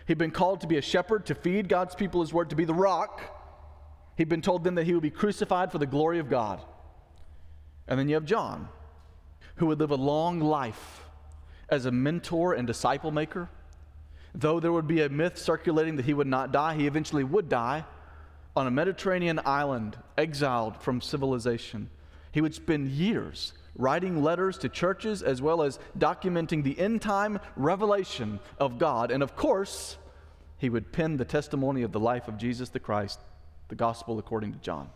He'd 0.09 0.17
been 0.17 0.31
called 0.31 0.61
to 0.61 0.67
be 0.67 0.77
a 0.77 0.81
shepherd, 0.81 1.27
to 1.27 1.35
feed 1.35 1.69
God's 1.69 1.93
people 1.93 2.21
his 2.21 2.33
word, 2.33 2.49
to 2.49 2.55
be 2.55 2.65
the 2.65 2.73
rock. 2.73 3.21
He'd 4.17 4.27
been 4.27 4.41
told 4.41 4.63
then 4.63 4.73
that 4.73 4.87
he 4.87 4.95
would 4.95 5.03
be 5.03 5.11
crucified 5.11 5.71
for 5.71 5.77
the 5.77 5.85
glory 5.85 6.17
of 6.17 6.31
God. 6.31 6.61
And 7.87 7.99
then 7.99 8.09
you 8.09 8.15
have 8.15 8.25
John 8.25 8.69
who 9.57 9.67
would 9.67 9.77
live 9.77 9.91
a 9.91 9.95
long 9.95 10.39
life 10.39 11.05
as 11.69 11.85
a 11.85 11.91
mentor 11.91 12.55
and 12.55 12.65
disciple 12.65 13.11
maker. 13.11 13.49
Though 14.33 14.59
there 14.59 14.71
would 14.71 14.87
be 14.87 15.03
a 15.03 15.09
myth 15.09 15.37
circulating 15.37 15.95
that 15.97 16.05
he 16.05 16.15
would 16.15 16.25
not 16.25 16.51
die, 16.51 16.73
he 16.73 16.87
eventually 16.87 17.23
would 17.23 17.47
die 17.47 17.85
on 18.55 18.65
a 18.65 18.71
Mediterranean 18.71 19.39
island, 19.45 19.95
exiled 20.17 20.81
from 20.81 21.01
civilization. 21.01 21.87
He 22.31 22.41
would 22.41 22.55
spend 22.55 22.89
years 22.89 23.53
writing 23.75 24.21
letters 24.23 24.57
to 24.59 24.69
churches 24.69 25.21
as 25.21 25.41
well 25.41 25.61
as 25.61 25.79
documenting 25.97 26.63
the 26.63 26.79
end 26.79 27.01
time 27.01 27.39
revelation 27.55 28.39
of 28.59 28.77
God. 28.77 29.11
And 29.11 29.23
of 29.23 29.35
course, 29.35 29.97
he 30.57 30.69
would 30.69 30.91
pen 30.91 31.17
the 31.17 31.25
testimony 31.25 31.83
of 31.83 31.91
the 31.91 31.99
life 31.99 32.27
of 32.27 32.37
Jesus 32.37 32.69
the 32.69 32.79
Christ, 32.79 33.19
the 33.69 33.75
gospel 33.75 34.19
according 34.19 34.53
to 34.53 34.59
John. 34.59 34.89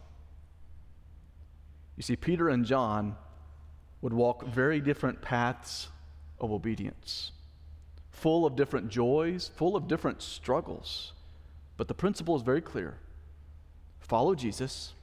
You 1.96 2.04
see, 2.04 2.16
Peter 2.16 2.50
and 2.50 2.66
John 2.66 3.16
would 4.02 4.14
walk 4.14 4.46
very 4.48 4.82
different 4.82 5.22
paths 5.22 5.88
of 6.40 6.52
obedience, 6.52 7.32
full 8.12 8.46
of 8.46 8.56
different 8.56 8.90
joys, 8.90 9.50
full 9.56 9.76
of 9.76 9.88
different 9.88 10.22
struggles. 10.22 11.14
But 11.78 11.88
the 11.88 11.94
principle 11.94 12.36
is 12.36 12.42
very 12.42 12.62
clear 12.62 12.98
follow 14.00 14.36
Jesus 14.36 14.94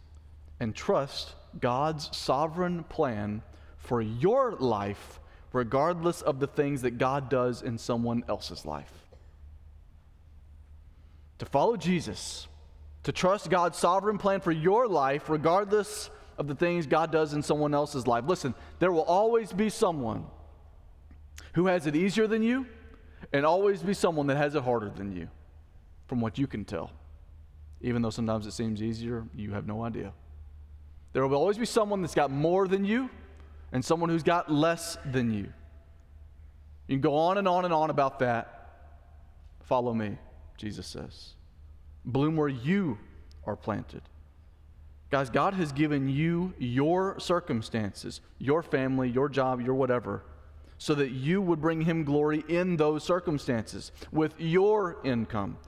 and 0.60 0.74
trust 0.74 1.34
God's 1.58 2.14
sovereign 2.16 2.84
plan 2.84 3.42
for 3.80 4.00
your 4.00 4.52
life, 4.52 5.18
regardless 5.52 6.22
of 6.22 6.38
the 6.38 6.46
things 6.46 6.82
that 6.82 6.98
God 6.98 7.28
does 7.28 7.62
in 7.62 7.76
someone 7.76 8.22
else's 8.28 8.64
life. 8.64 8.92
To 11.38 11.46
follow 11.46 11.76
Jesus, 11.76 12.46
to 13.02 13.12
trust 13.12 13.50
God's 13.50 13.78
sovereign 13.78 14.18
plan 14.18 14.40
for 14.40 14.52
your 14.52 14.86
life, 14.86 15.28
regardless 15.28 16.10
of 16.38 16.46
the 16.46 16.54
things 16.54 16.86
God 16.86 17.10
does 17.10 17.32
in 17.32 17.42
someone 17.42 17.74
else's 17.74 18.06
life. 18.06 18.24
Listen, 18.26 18.54
there 18.78 18.92
will 18.92 19.02
always 19.02 19.52
be 19.52 19.68
someone 19.68 20.26
who 21.54 21.66
has 21.66 21.86
it 21.86 21.96
easier 21.96 22.26
than 22.26 22.42
you, 22.42 22.66
and 23.32 23.44
always 23.44 23.82
be 23.82 23.94
someone 23.94 24.26
that 24.28 24.36
has 24.36 24.54
it 24.54 24.62
harder 24.62 24.90
than 24.90 25.16
you, 25.16 25.28
from 26.06 26.20
what 26.20 26.38
you 26.38 26.46
can 26.46 26.64
tell. 26.64 26.92
Even 27.80 28.02
though 28.02 28.10
sometimes 28.10 28.46
it 28.46 28.52
seems 28.52 28.82
easier, 28.82 29.24
you 29.34 29.52
have 29.52 29.66
no 29.66 29.82
idea. 29.84 30.12
There 31.12 31.26
will 31.26 31.36
always 31.36 31.58
be 31.58 31.66
someone 31.66 32.02
that's 32.02 32.14
got 32.14 32.30
more 32.30 32.68
than 32.68 32.84
you, 32.84 33.10
and 33.72 33.84
someone 33.84 34.10
who's 34.10 34.22
got 34.22 34.50
less 34.50 34.96
than 35.04 35.32
you. 35.32 35.52
You 36.86 36.96
can 36.96 37.00
go 37.00 37.16
on 37.16 37.38
and 37.38 37.46
on 37.46 37.64
and 37.64 37.72
on 37.72 37.90
about 37.90 38.18
that. 38.18 38.56
Follow 39.62 39.94
me, 39.94 40.18
Jesus 40.56 40.86
says. 40.86 41.34
Bloom 42.04 42.36
where 42.36 42.48
you 42.48 42.98
are 43.46 43.56
planted. 43.56 44.02
Guys, 45.10 45.30
God 45.30 45.54
has 45.54 45.72
given 45.72 46.08
you 46.08 46.52
your 46.58 47.18
circumstances, 47.18 48.20
your 48.38 48.62
family, 48.62 49.08
your 49.08 49.28
job, 49.28 49.60
your 49.60 49.74
whatever, 49.74 50.22
so 50.78 50.94
that 50.94 51.10
you 51.10 51.42
would 51.42 51.60
bring 51.60 51.82
Him 51.82 52.04
glory 52.04 52.44
in 52.48 52.76
those 52.76 53.04
circumstances. 53.04 53.92
With 54.12 54.34
your 54.38 54.98
income, 55.04 55.58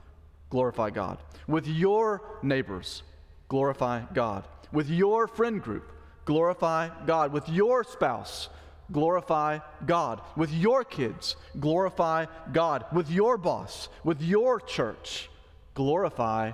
glorify 0.48 0.90
God. 0.90 1.18
With 1.46 1.66
your 1.66 2.22
neighbors, 2.42 3.02
glorify 3.48 4.02
God. 4.14 4.46
With 4.72 4.88
your 4.88 5.26
friend 5.26 5.60
group, 5.60 5.91
glorify 6.24 6.90
God. 7.06 7.32
With 7.32 7.48
your 7.48 7.84
spouse, 7.84 8.48
glorify 8.90 9.58
God. 9.86 10.20
With 10.36 10.52
your 10.52 10.84
kids, 10.84 11.36
glorify 11.58 12.26
God. 12.52 12.84
With 12.92 13.10
your 13.10 13.36
boss, 13.36 13.88
with 14.04 14.20
your 14.20 14.60
church, 14.60 15.30
glorify 15.74 16.52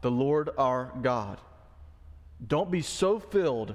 the 0.00 0.10
Lord 0.10 0.50
our 0.58 0.92
God. 1.02 1.40
Don't 2.46 2.70
be 2.70 2.82
so 2.82 3.18
filled 3.18 3.74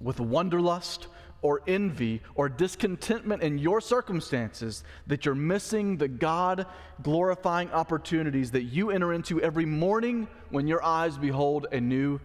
with 0.00 0.20
wanderlust 0.20 1.06
or 1.42 1.60
envy 1.66 2.22
or 2.34 2.48
discontentment 2.48 3.42
in 3.42 3.58
your 3.58 3.78
circumstances 3.78 4.82
that 5.06 5.26
you're 5.26 5.34
missing 5.34 5.98
the 5.98 6.08
God 6.08 6.66
glorifying 7.02 7.70
opportunities 7.70 8.50
that 8.52 8.62
you 8.62 8.90
enter 8.90 9.12
into 9.12 9.42
every 9.42 9.66
morning 9.66 10.26
when 10.48 10.66
your 10.66 10.82
eyes 10.82 11.18
behold 11.18 11.66
a 11.70 11.80
new 11.80 12.18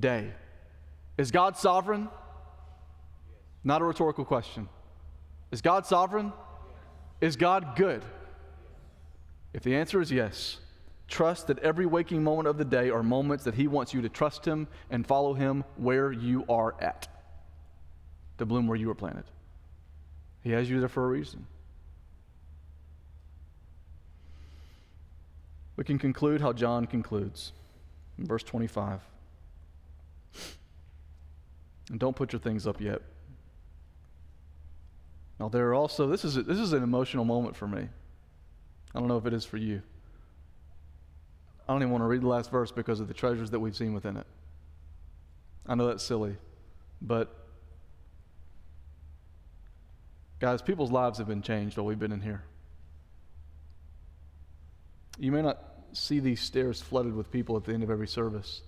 day. 0.00 0.32
Is 1.16 1.30
God 1.30 1.56
sovereign? 1.56 2.08
Not 3.62 3.80
a 3.80 3.84
rhetorical 3.84 4.24
question. 4.24 4.68
Is 5.50 5.62
God 5.62 5.86
sovereign? 5.86 6.32
Is 7.20 7.36
God 7.36 7.76
good? 7.76 8.02
If 9.52 9.62
the 9.62 9.76
answer 9.76 10.00
is 10.00 10.10
yes, 10.10 10.58
trust 11.08 11.46
that 11.46 11.58
every 11.60 11.86
waking 11.86 12.24
moment 12.24 12.48
of 12.48 12.58
the 12.58 12.64
day 12.64 12.90
are 12.90 13.02
moments 13.02 13.44
that 13.44 13.54
He 13.54 13.68
wants 13.68 13.94
you 13.94 14.02
to 14.02 14.08
trust 14.08 14.44
Him 14.44 14.66
and 14.90 15.06
follow 15.06 15.32
Him 15.32 15.64
where 15.76 16.10
you 16.10 16.44
are 16.48 16.74
at, 16.80 17.08
to 18.38 18.46
bloom 18.46 18.66
where 18.66 18.76
you 18.76 18.88
were 18.88 18.94
planted. 18.94 19.24
He 20.42 20.50
has 20.50 20.68
you 20.68 20.80
there 20.80 20.88
for 20.88 21.04
a 21.04 21.08
reason. 21.08 21.46
We 25.76 25.84
can 25.84 25.98
conclude 25.98 26.40
how 26.40 26.52
John 26.52 26.86
concludes 26.86 27.52
in 28.18 28.26
verse 28.26 28.42
25. 28.42 29.00
And 31.90 32.00
don't 32.00 32.16
put 32.16 32.32
your 32.32 32.40
things 32.40 32.66
up 32.66 32.80
yet. 32.80 33.02
Now, 35.38 35.48
there 35.48 35.68
are 35.68 35.74
also, 35.74 36.06
this 36.06 36.24
is, 36.24 36.36
a, 36.36 36.42
this 36.42 36.58
is 36.58 36.72
an 36.72 36.82
emotional 36.82 37.24
moment 37.24 37.56
for 37.56 37.66
me. 37.66 37.88
I 38.94 38.98
don't 38.98 39.08
know 39.08 39.18
if 39.18 39.26
it 39.26 39.32
is 39.32 39.44
for 39.44 39.56
you. 39.56 39.82
I 41.68 41.72
don't 41.72 41.82
even 41.82 41.90
want 41.90 42.02
to 42.02 42.06
read 42.06 42.22
the 42.22 42.28
last 42.28 42.50
verse 42.50 42.70
because 42.70 43.00
of 43.00 43.08
the 43.08 43.14
treasures 43.14 43.50
that 43.50 43.58
we've 43.58 43.74
seen 43.74 43.94
within 43.94 44.16
it. 44.16 44.26
I 45.66 45.74
know 45.74 45.86
that's 45.86 46.04
silly, 46.04 46.36
but 47.00 47.34
guys, 50.40 50.60
people's 50.60 50.92
lives 50.92 51.18
have 51.18 51.26
been 51.26 51.40
changed 51.42 51.78
while 51.78 51.86
we've 51.86 51.98
been 51.98 52.12
in 52.12 52.20
here. 52.20 52.42
You 55.18 55.32
may 55.32 55.42
not 55.42 55.58
see 55.92 56.20
these 56.20 56.40
stairs 56.40 56.82
flooded 56.82 57.14
with 57.14 57.30
people 57.30 57.56
at 57.56 57.64
the 57.64 57.72
end 57.72 57.82
of 57.82 57.90
every 57.90 58.08
service, 58.08 58.62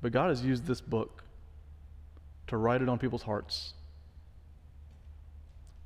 but 0.00 0.10
God 0.12 0.30
has 0.30 0.42
used 0.42 0.66
this 0.66 0.80
book 0.80 1.22
to 2.52 2.58
write 2.58 2.82
it 2.82 2.88
on 2.90 2.98
people's 2.98 3.22
hearts 3.22 3.72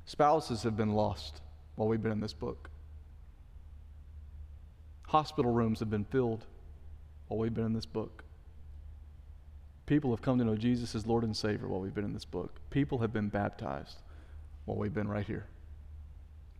Spouses 0.05 0.63
have 0.63 0.75
been 0.75 0.93
lost 0.93 1.41
while 1.75 1.87
we've 1.87 2.01
been 2.01 2.13
in 2.13 2.21
this 2.21 2.33
book. 2.33 2.69
Hospital 5.07 5.51
rooms 5.51 5.79
have 5.79 5.89
been 5.89 6.05
filled 6.05 6.45
while 7.27 7.39
we've 7.39 7.53
been 7.53 7.65
in 7.65 7.73
this 7.73 7.85
book. 7.85 8.23
People 9.85 10.11
have 10.11 10.21
come 10.21 10.37
to 10.37 10.45
know 10.45 10.55
Jesus 10.55 10.95
as 10.95 11.05
Lord 11.05 11.25
and 11.25 11.35
Savior 11.35 11.67
while 11.67 11.81
we've 11.81 11.93
been 11.93 12.05
in 12.05 12.13
this 12.13 12.23
book. 12.23 12.61
People 12.69 12.99
have 12.99 13.11
been 13.11 13.27
baptized 13.27 13.97
while 14.63 14.77
we've 14.77 14.93
been 14.93 15.09
right 15.09 15.25
here. 15.25 15.45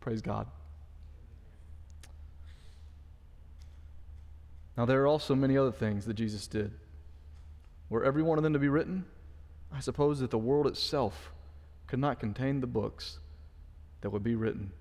Praise 0.02 0.22
God. 0.22 0.48
Now, 4.78 4.86
there 4.86 5.02
are 5.02 5.08
also 5.08 5.36
many 5.36 5.58
other 5.58 5.72
things 5.72 6.06
that 6.06 6.16
Jesus 6.16 6.48
did. 6.48 6.72
Were 7.90 8.04
every 8.04 8.24
one 8.24 8.38
of 8.38 8.44
them 8.44 8.52
to 8.54 8.60
be 8.60 8.68
written, 8.68 9.06
I 9.72 9.80
suppose 9.80 10.20
that 10.20 10.32
the 10.32 10.38
world 10.38 10.68
itself 10.68 11.32
could 11.88 12.00
not 12.00 12.20
contain 12.20 12.62
the 12.62 12.68
books 12.68 13.20
that 14.02 14.10
would 14.10 14.24
be 14.24 14.36
written. 14.36 14.72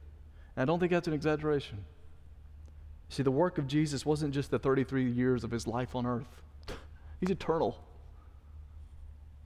And 0.57 0.63
I 0.63 0.65
don't 0.65 0.81
think 0.81 0.93
that's 0.93 1.09
an 1.09 1.15
exaggeration. 1.15 1.85
See, 3.09 3.23
the 3.23 3.31
work 3.31 3.59
of 3.59 3.67
Jesus 3.67 4.05
wasn't 4.05 4.35
just 4.35 4.51
the 4.51 4.59
33 4.59 5.11
years 5.11 5.45
of 5.45 5.51
his 5.51 5.67
life 5.67 5.95
on 5.95 6.07
earth, 6.07 6.43
he's 7.21 7.31
eternal. 7.31 7.79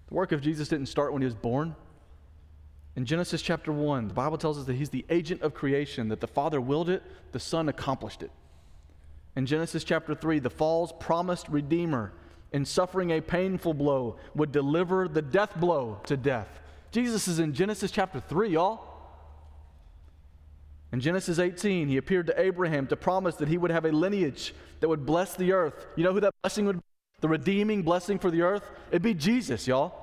The 0.08 0.14
work 0.14 0.32
of 0.32 0.40
Jesus 0.40 0.68
didn't 0.68 0.86
start 0.86 1.12
when 1.12 1.22
he 1.22 1.26
was 1.26 1.34
born. 1.34 1.76
In 2.96 3.04
Genesis 3.04 3.40
chapter 3.40 3.70
1, 3.70 4.08
the 4.08 4.14
Bible 4.14 4.36
tells 4.36 4.58
us 4.58 4.66
that 4.66 4.74
he's 4.74 4.90
the 4.90 5.06
agent 5.08 5.42
of 5.42 5.54
creation, 5.54 6.08
that 6.08 6.20
the 6.20 6.26
Father 6.26 6.60
willed 6.60 6.90
it, 6.90 7.02
the 7.30 7.38
Son 7.38 7.68
accomplished 7.68 8.22
it. 8.22 8.32
In 9.36 9.46
Genesis 9.46 9.84
chapter 9.84 10.14
3, 10.14 10.40
the 10.40 10.50
fall's 10.50 10.92
promised 10.98 11.48
Redeemer, 11.48 12.12
in 12.52 12.64
suffering 12.64 13.10
a 13.10 13.20
painful 13.20 13.74
blow, 13.74 14.16
would 14.34 14.52
deliver 14.52 15.08
the 15.08 15.22
death 15.22 15.58
blow 15.58 16.00
to 16.04 16.16
death. 16.16 16.60
Jesus 16.90 17.28
is 17.28 17.38
in 17.38 17.54
Genesis 17.54 17.90
chapter 17.90 18.20
3, 18.20 18.50
y'all. 18.50 18.86
In 20.92 21.00
Genesis 21.00 21.38
18, 21.38 21.88
he 21.88 21.96
appeared 21.96 22.26
to 22.26 22.40
Abraham 22.40 22.86
to 22.88 22.96
promise 22.96 23.36
that 23.36 23.48
he 23.48 23.58
would 23.58 23.70
have 23.70 23.84
a 23.84 23.92
lineage 23.92 24.54
that 24.80 24.88
would 24.88 25.06
bless 25.06 25.36
the 25.36 25.52
earth. 25.52 25.86
You 25.94 26.02
know 26.02 26.12
who 26.12 26.20
that 26.20 26.34
blessing 26.42 26.66
would 26.66 26.76
be? 26.78 26.82
The 27.20 27.28
redeeming 27.28 27.82
blessing 27.82 28.18
for 28.18 28.30
the 28.30 28.42
earth? 28.42 28.68
It'd 28.90 29.02
be 29.02 29.14
Jesus, 29.14 29.68
y'all. 29.68 29.94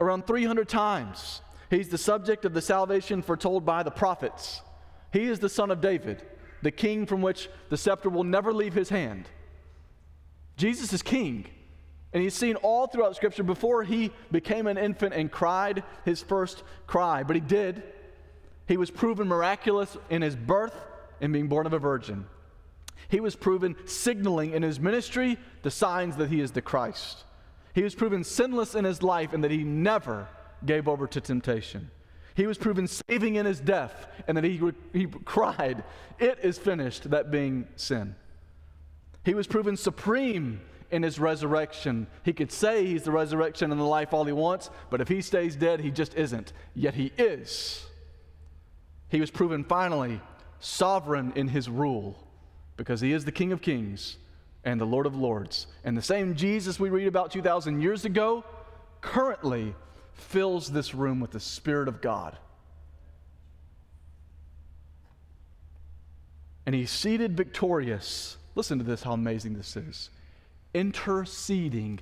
Around 0.00 0.26
300 0.26 0.68
times, 0.68 1.42
he's 1.70 1.88
the 1.88 1.98
subject 1.98 2.44
of 2.44 2.54
the 2.54 2.62
salvation 2.62 3.22
foretold 3.22 3.64
by 3.64 3.82
the 3.82 3.90
prophets. 3.90 4.62
He 5.12 5.24
is 5.24 5.38
the 5.38 5.48
son 5.48 5.70
of 5.70 5.80
David, 5.80 6.22
the 6.62 6.70
king 6.70 7.06
from 7.06 7.20
which 7.20 7.48
the 7.68 7.76
scepter 7.76 8.08
will 8.08 8.24
never 8.24 8.52
leave 8.52 8.74
his 8.74 8.88
hand. 8.88 9.28
Jesus 10.58 10.92
is 10.92 11.00
king. 11.00 11.46
And 12.12 12.22
he's 12.22 12.34
seen 12.34 12.56
all 12.56 12.86
throughout 12.86 13.16
Scripture 13.16 13.42
before 13.42 13.84
he 13.84 14.10
became 14.30 14.66
an 14.66 14.76
infant 14.76 15.14
and 15.14 15.30
cried 15.30 15.84
his 16.04 16.22
first 16.22 16.62
cry. 16.86 17.22
But 17.22 17.36
he 17.36 17.40
did. 17.40 17.82
He 18.66 18.76
was 18.76 18.90
proven 18.90 19.28
miraculous 19.28 19.96
in 20.10 20.20
his 20.20 20.34
birth 20.34 20.74
and 21.20 21.32
being 21.32 21.48
born 21.48 21.66
of 21.66 21.72
a 21.72 21.78
virgin. 21.78 22.26
He 23.08 23.20
was 23.20 23.36
proven 23.36 23.76
signaling 23.86 24.52
in 24.52 24.62
his 24.62 24.80
ministry 24.80 25.38
the 25.62 25.70
signs 25.70 26.16
that 26.16 26.28
he 26.28 26.40
is 26.40 26.50
the 26.50 26.62
Christ. 26.62 27.24
He 27.74 27.82
was 27.82 27.94
proven 27.94 28.24
sinless 28.24 28.74
in 28.74 28.84
his 28.84 29.02
life 29.02 29.32
and 29.32 29.44
that 29.44 29.50
he 29.50 29.62
never 29.62 30.28
gave 30.64 30.88
over 30.88 31.06
to 31.06 31.20
temptation. 31.20 31.90
He 32.34 32.46
was 32.46 32.58
proven 32.58 32.86
saving 32.86 33.36
in 33.36 33.46
his 33.46 33.60
death 33.60 34.06
and 34.26 34.36
that 34.36 34.44
he, 34.44 34.60
he 34.92 35.06
cried, 35.06 35.84
It 36.18 36.38
is 36.42 36.58
finished, 36.58 37.10
that 37.10 37.30
being 37.30 37.68
sin. 37.76 38.14
He 39.28 39.34
was 39.34 39.46
proven 39.46 39.76
supreme 39.76 40.62
in 40.90 41.02
his 41.02 41.20
resurrection. 41.20 42.06
He 42.22 42.32
could 42.32 42.50
say 42.50 42.86
he's 42.86 43.02
the 43.02 43.10
resurrection 43.10 43.70
and 43.70 43.78
the 43.78 43.84
life 43.84 44.14
all 44.14 44.24
he 44.24 44.32
wants, 44.32 44.70
but 44.88 45.02
if 45.02 45.08
he 45.08 45.20
stays 45.20 45.54
dead, 45.54 45.80
he 45.80 45.90
just 45.90 46.14
isn't. 46.14 46.54
Yet 46.74 46.94
he 46.94 47.12
is. 47.18 47.84
He 49.10 49.20
was 49.20 49.30
proven 49.30 49.64
finally 49.64 50.22
sovereign 50.60 51.34
in 51.36 51.48
his 51.48 51.68
rule 51.68 52.26
because 52.78 53.02
he 53.02 53.12
is 53.12 53.26
the 53.26 53.30
King 53.30 53.52
of 53.52 53.60
Kings 53.60 54.16
and 54.64 54.80
the 54.80 54.86
Lord 54.86 55.04
of 55.04 55.14
Lords. 55.14 55.66
And 55.84 55.94
the 55.94 56.00
same 56.00 56.34
Jesus 56.34 56.80
we 56.80 56.88
read 56.88 57.06
about 57.06 57.30
2,000 57.30 57.82
years 57.82 58.06
ago 58.06 58.44
currently 59.02 59.74
fills 60.14 60.72
this 60.72 60.94
room 60.94 61.20
with 61.20 61.32
the 61.32 61.40
Spirit 61.40 61.88
of 61.88 62.00
God. 62.00 62.38
And 66.64 66.74
he's 66.74 66.90
seated 66.90 67.36
victorious. 67.36 68.38
Listen 68.58 68.78
to 68.78 68.84
this, 68.84 69.04
how 69.04 69.12
amazing 69.12 69.54
this 69.54 69.76
is. 69.76 70.10
Interceding, 70.74 72.00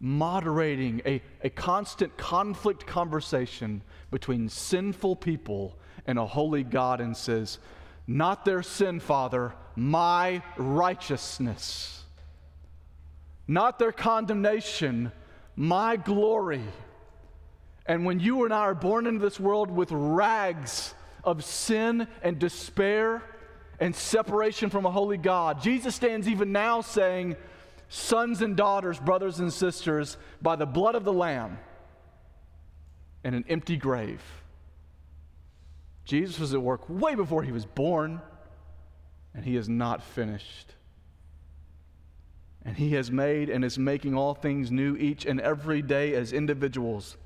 moderating 0.00 1.02
a, 1.04 1.20
a 1.44 1.50
constant 1.50 2.16
conflict 2.16 2.86
conversation 2.86 3.82
between 4.10 4.48
sinful 4.48 5.16
people 5.16 5.76
and 6.06 6.18
a 6.18 6.24
holy 6.24 6.62
God 6.62 7.02
and 7.02 7.14
says, 7.14 7.58
Not 8.06 8.46
their 8.46 8.62
sin, 8.62 9.00
Father, 9.00 9.52
my 9.76 10.42
righteousness. 10.56 12.04
Not 13.46 13.78
their 13.78 13.92
condemnation, 13.92 15.12
my 15.56 15.96
glory. 15.96 16.64
And 17.84 18.06
when 18.06 18.18
you 18.18 18.46
and 18.46 18.54
I 18.54 18.60
are 18.60 18.74
born 18.74 19.06
into 19.06 19.20
this 19.20 19.38
world 19.38 19.70
with 19.70 19.92
rags 19.92 20.94
of 21.22 21.44
sin 21.44 22.08
and 22.22 22.38
despair 22.38 23.22
and 23.80 23.94
separation 23.94 24.70
from 24.70 24.86
a 24.86 24.90
holy 24.90 25.18
God, 25.18 25.62
Jesus 25.62 25.94
stands 25.94 26.28
even 26.28 26.52
now 26.52 26.80
saying, 26.80 27.36
Sons 27.88 28.42
and 28.42 28.56
daughters, 28.56 28.98
brothers 28.98 29.38
and 29.38 29.52
sisters, 29.52 30.16
by 30.42 30.56
the 30.56 30.66
blood 30.66 30.94
of 30.94 31.04
the 31.04 31.12
Lamb 31.12 31.58
and 33.22 33.34
an 33.34 33.44
empty 33.48 33.76
grave. 33.76 34.22
Jesus 36.04 36.38
was 36.38 36.54
at 36.54 36.62
work 36.62 36.88
way 36.88 37.14
before 37.14 37.42
he 37.42 37.52
was 37.52 37.66
born, 37.66 38.20
and 39.34 39.44
he 39.44 39.56
is 39.56 39.68
not 39.68 40.02
finished. 40.02 40.74
And 42.64 42.76
he 42.76 42.92
has 42.94 43.10
made 43.10 43.50
and 43.50 43.64
is 43.64 43.78
making 43.78 44.14
all 44.14 44.34
things 44.34 44.70
new 44.70 44.96
each 44.96 45.26
and 45.26 45.40
every 45.40 45.82
day 45.82 46.14
as 46.14 46.32
individuals 46.32 47.16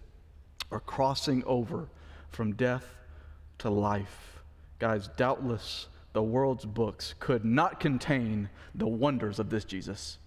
are 0.71 0.81
crossing 0.81 1.43
over 1.45 1.89
from 2.29 2.53
death 2.53 2.85
to 3.59 3.71
life. 3.71 4.43
Guys, 4.79 5.09
doubtless 5.17 5.89
the 6.13 6.23
world's 6.23 6.65
books 6.65 7.15
could 7.21 7.45
not 7.45 7.81
contain 7.81 8.49
the 8.75 8.87
wonders 8.87 9.39
of 9.39 9.51
this 9.51 9.65
Jesus. 9.65 10.19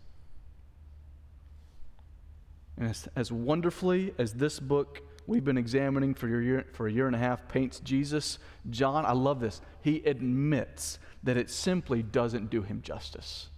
And 2.78 2.90
as, 2.90 3.08
as 3.16 3.32
wonderfully 3.32 4.14
as 4.18 4.34
this 4.34 4.60
book 4.60 5.02
we've 5.28 5.44
been 5.44 5.58
examining 5.58 6.14
for, 6.14 6.28
year, 6.28 6.66
for 6.74 6.88
a 6.88 6.92
year 6.92 7.08
and 7.08 7.16
a 7.16 7.20
half 7.20 7.48
paints 7.48 7.80
Jesus, 7.80 8.40
John, 8.70 9.06
I 9.06 9.14
love 9.14 9.40
this. 9.40 9.62
He 9.82 9.98
admits 10.06 11.00
that 11.24 11.38
it 11.38 11.50
simply 11.50 12.04
doesn't 12.04 12.50
do 12.50 12.62
him 12.62 12.82
justice. 12.82 13.50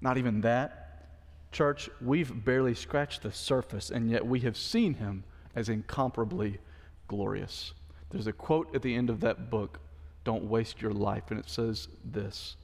Not 0.00 0.18
even 0.18 0.40
that. 0.42 1.08
Church, 1.52 1.88
we've 2.00 2.44
barely 2.44 2.74
scratched 2.74 3.22
the 3.22 3.30
surface, 3.30 3.90
and 3.90 4.10
yet 4.10 4.26
we 4.26 4.40
have 4.40 4.56
seen 4.56 4.94
him 4.94 5.22
as 5.54 5.68
incomparably 5.68 6.58
glorious. 7.06 7.74
There's 8.10 8.26
a 8.26 8.32
quote 8.32 8.74
at 8.74 8.82
the 8.82 8.94
end 8.94 9.08
of 9.08 9.20
that 9.20 9.50
book 9.50 9.78
Don't 10.24 10.44
waste 10.44 10.80
your 10.80 10.92
life, 10.92 11.30
and 11.30 11.38
it 11.38 11.48
says 11.48 11.88
this 12.04 12.56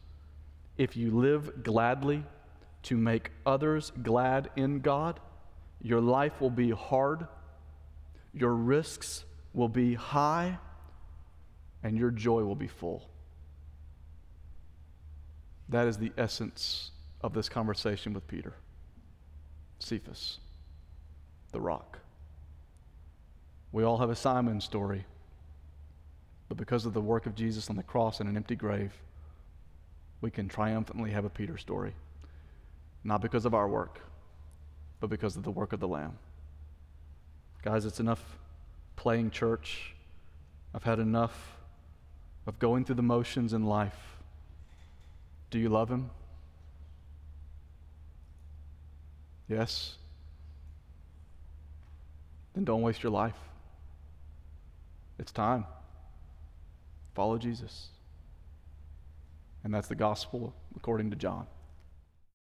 If 0.79 0.97
you 0.97 1.11
live 1.11 1.63
gladly 1.63 2.25
to 2.85 2.97
make 2.97 3.31
others 3.45 3.93
glad 4.03 4.51
in 4.57 4.81
God, 4.81 5.21
your 5.83 6.01
life 6.01 6.41
will 6.41 6.51
be 6.51 6.71
hard, 6.71 7.27
your 8.33 8.55
risks 8.55 9.25
will 9.53 9.69
be 9.69 9.95
high, 9.95 10.59
and 11.83 11.97
your 11.97 12.11
joy 12.11 12.43
will 12.43 12.57
be 12.57 12.69
full. 12.69 13.09
That 15.69 15.87
is 15.87 15.99
the 15.99 16.13
essence 16.19 16.91
of 17.21 17.33
this 17.33 17.49
conversation 17.49 18.13
with 18.13 18.27
Peter. 18.27 18.55
Cephas, 19.79 20.39
the 21.53 21.61
rock. 21.61 21.99
We 23.73 23.85
all 23.85 23.99
have 23.99 24.11
a 24.11 24.17
Simon 24.17 24.61
story, 24.61 25.07
but 26.51 26.57
because 26.57 26.85
of 26.85 26.93
the 26.93 27.01
work 27.01 27.27
of 27.27 27.37
Jesus 27.37 27.71
on 27.71 27.77
the 27.77 27.83
cross 27.85 28.19
and 28.19 28.29
an 28.29 28.37
empty 28.37 28.57
grave, 28.57 28.93
we 30.21 30.33
can 30.33 30.49
triumphantly 30.49 31.13
have 31.13 31.25
a 31.25 31.31
Peter 31.31 31.57
story. 31.57 31.95
Not 33.05 33.23
because 33.23 33.45
of 33.47 33.55
our 33.55 33.69
work, 33.69 34.01
but 34.99 35.09
because 35.09 35.37
of 35.37 35.45
the 35.45 35.53
work 35.53 35.73
of 35.73 35.79
the 35.79 35.87
Lamb. 35.87 36.19
Guys, 37.63 37.85
it's 37.85 38.01
enough 38.01 38.37
playing 38.97 39.31
church. 39.31 39.95
I've 40.75 40.83
had 40.83 40.99
enough 40.99 41.57
of 42.49 42.59
going 42.59 42.85
through 42.85 42.97
the 42.97 43.03
motions 43.03 43.53
in 43.53 43.65
life. 43.65 44.17
Do 45.51 45.61
you 45.61 45.69
love 45.69 45.89
Him? 45.89 46.11
Yes? 49.47 49.95
Then 52.55 52.65
don't 52.65 52.83
waste 52.83 53.05
your 53.05 53.13
life. 53.13 53.39
It's 55.17 55.31
time. 55.31 55.65
Follow 57.15 57.39
Jesus. 57.39 57.89
And 59.63 59.75
that's 59.75 59.89
the 59.89 59.95
gospel 59.95 60.55
according 60.77 61.11
to 61.11 61.17
John. 61.17 61.47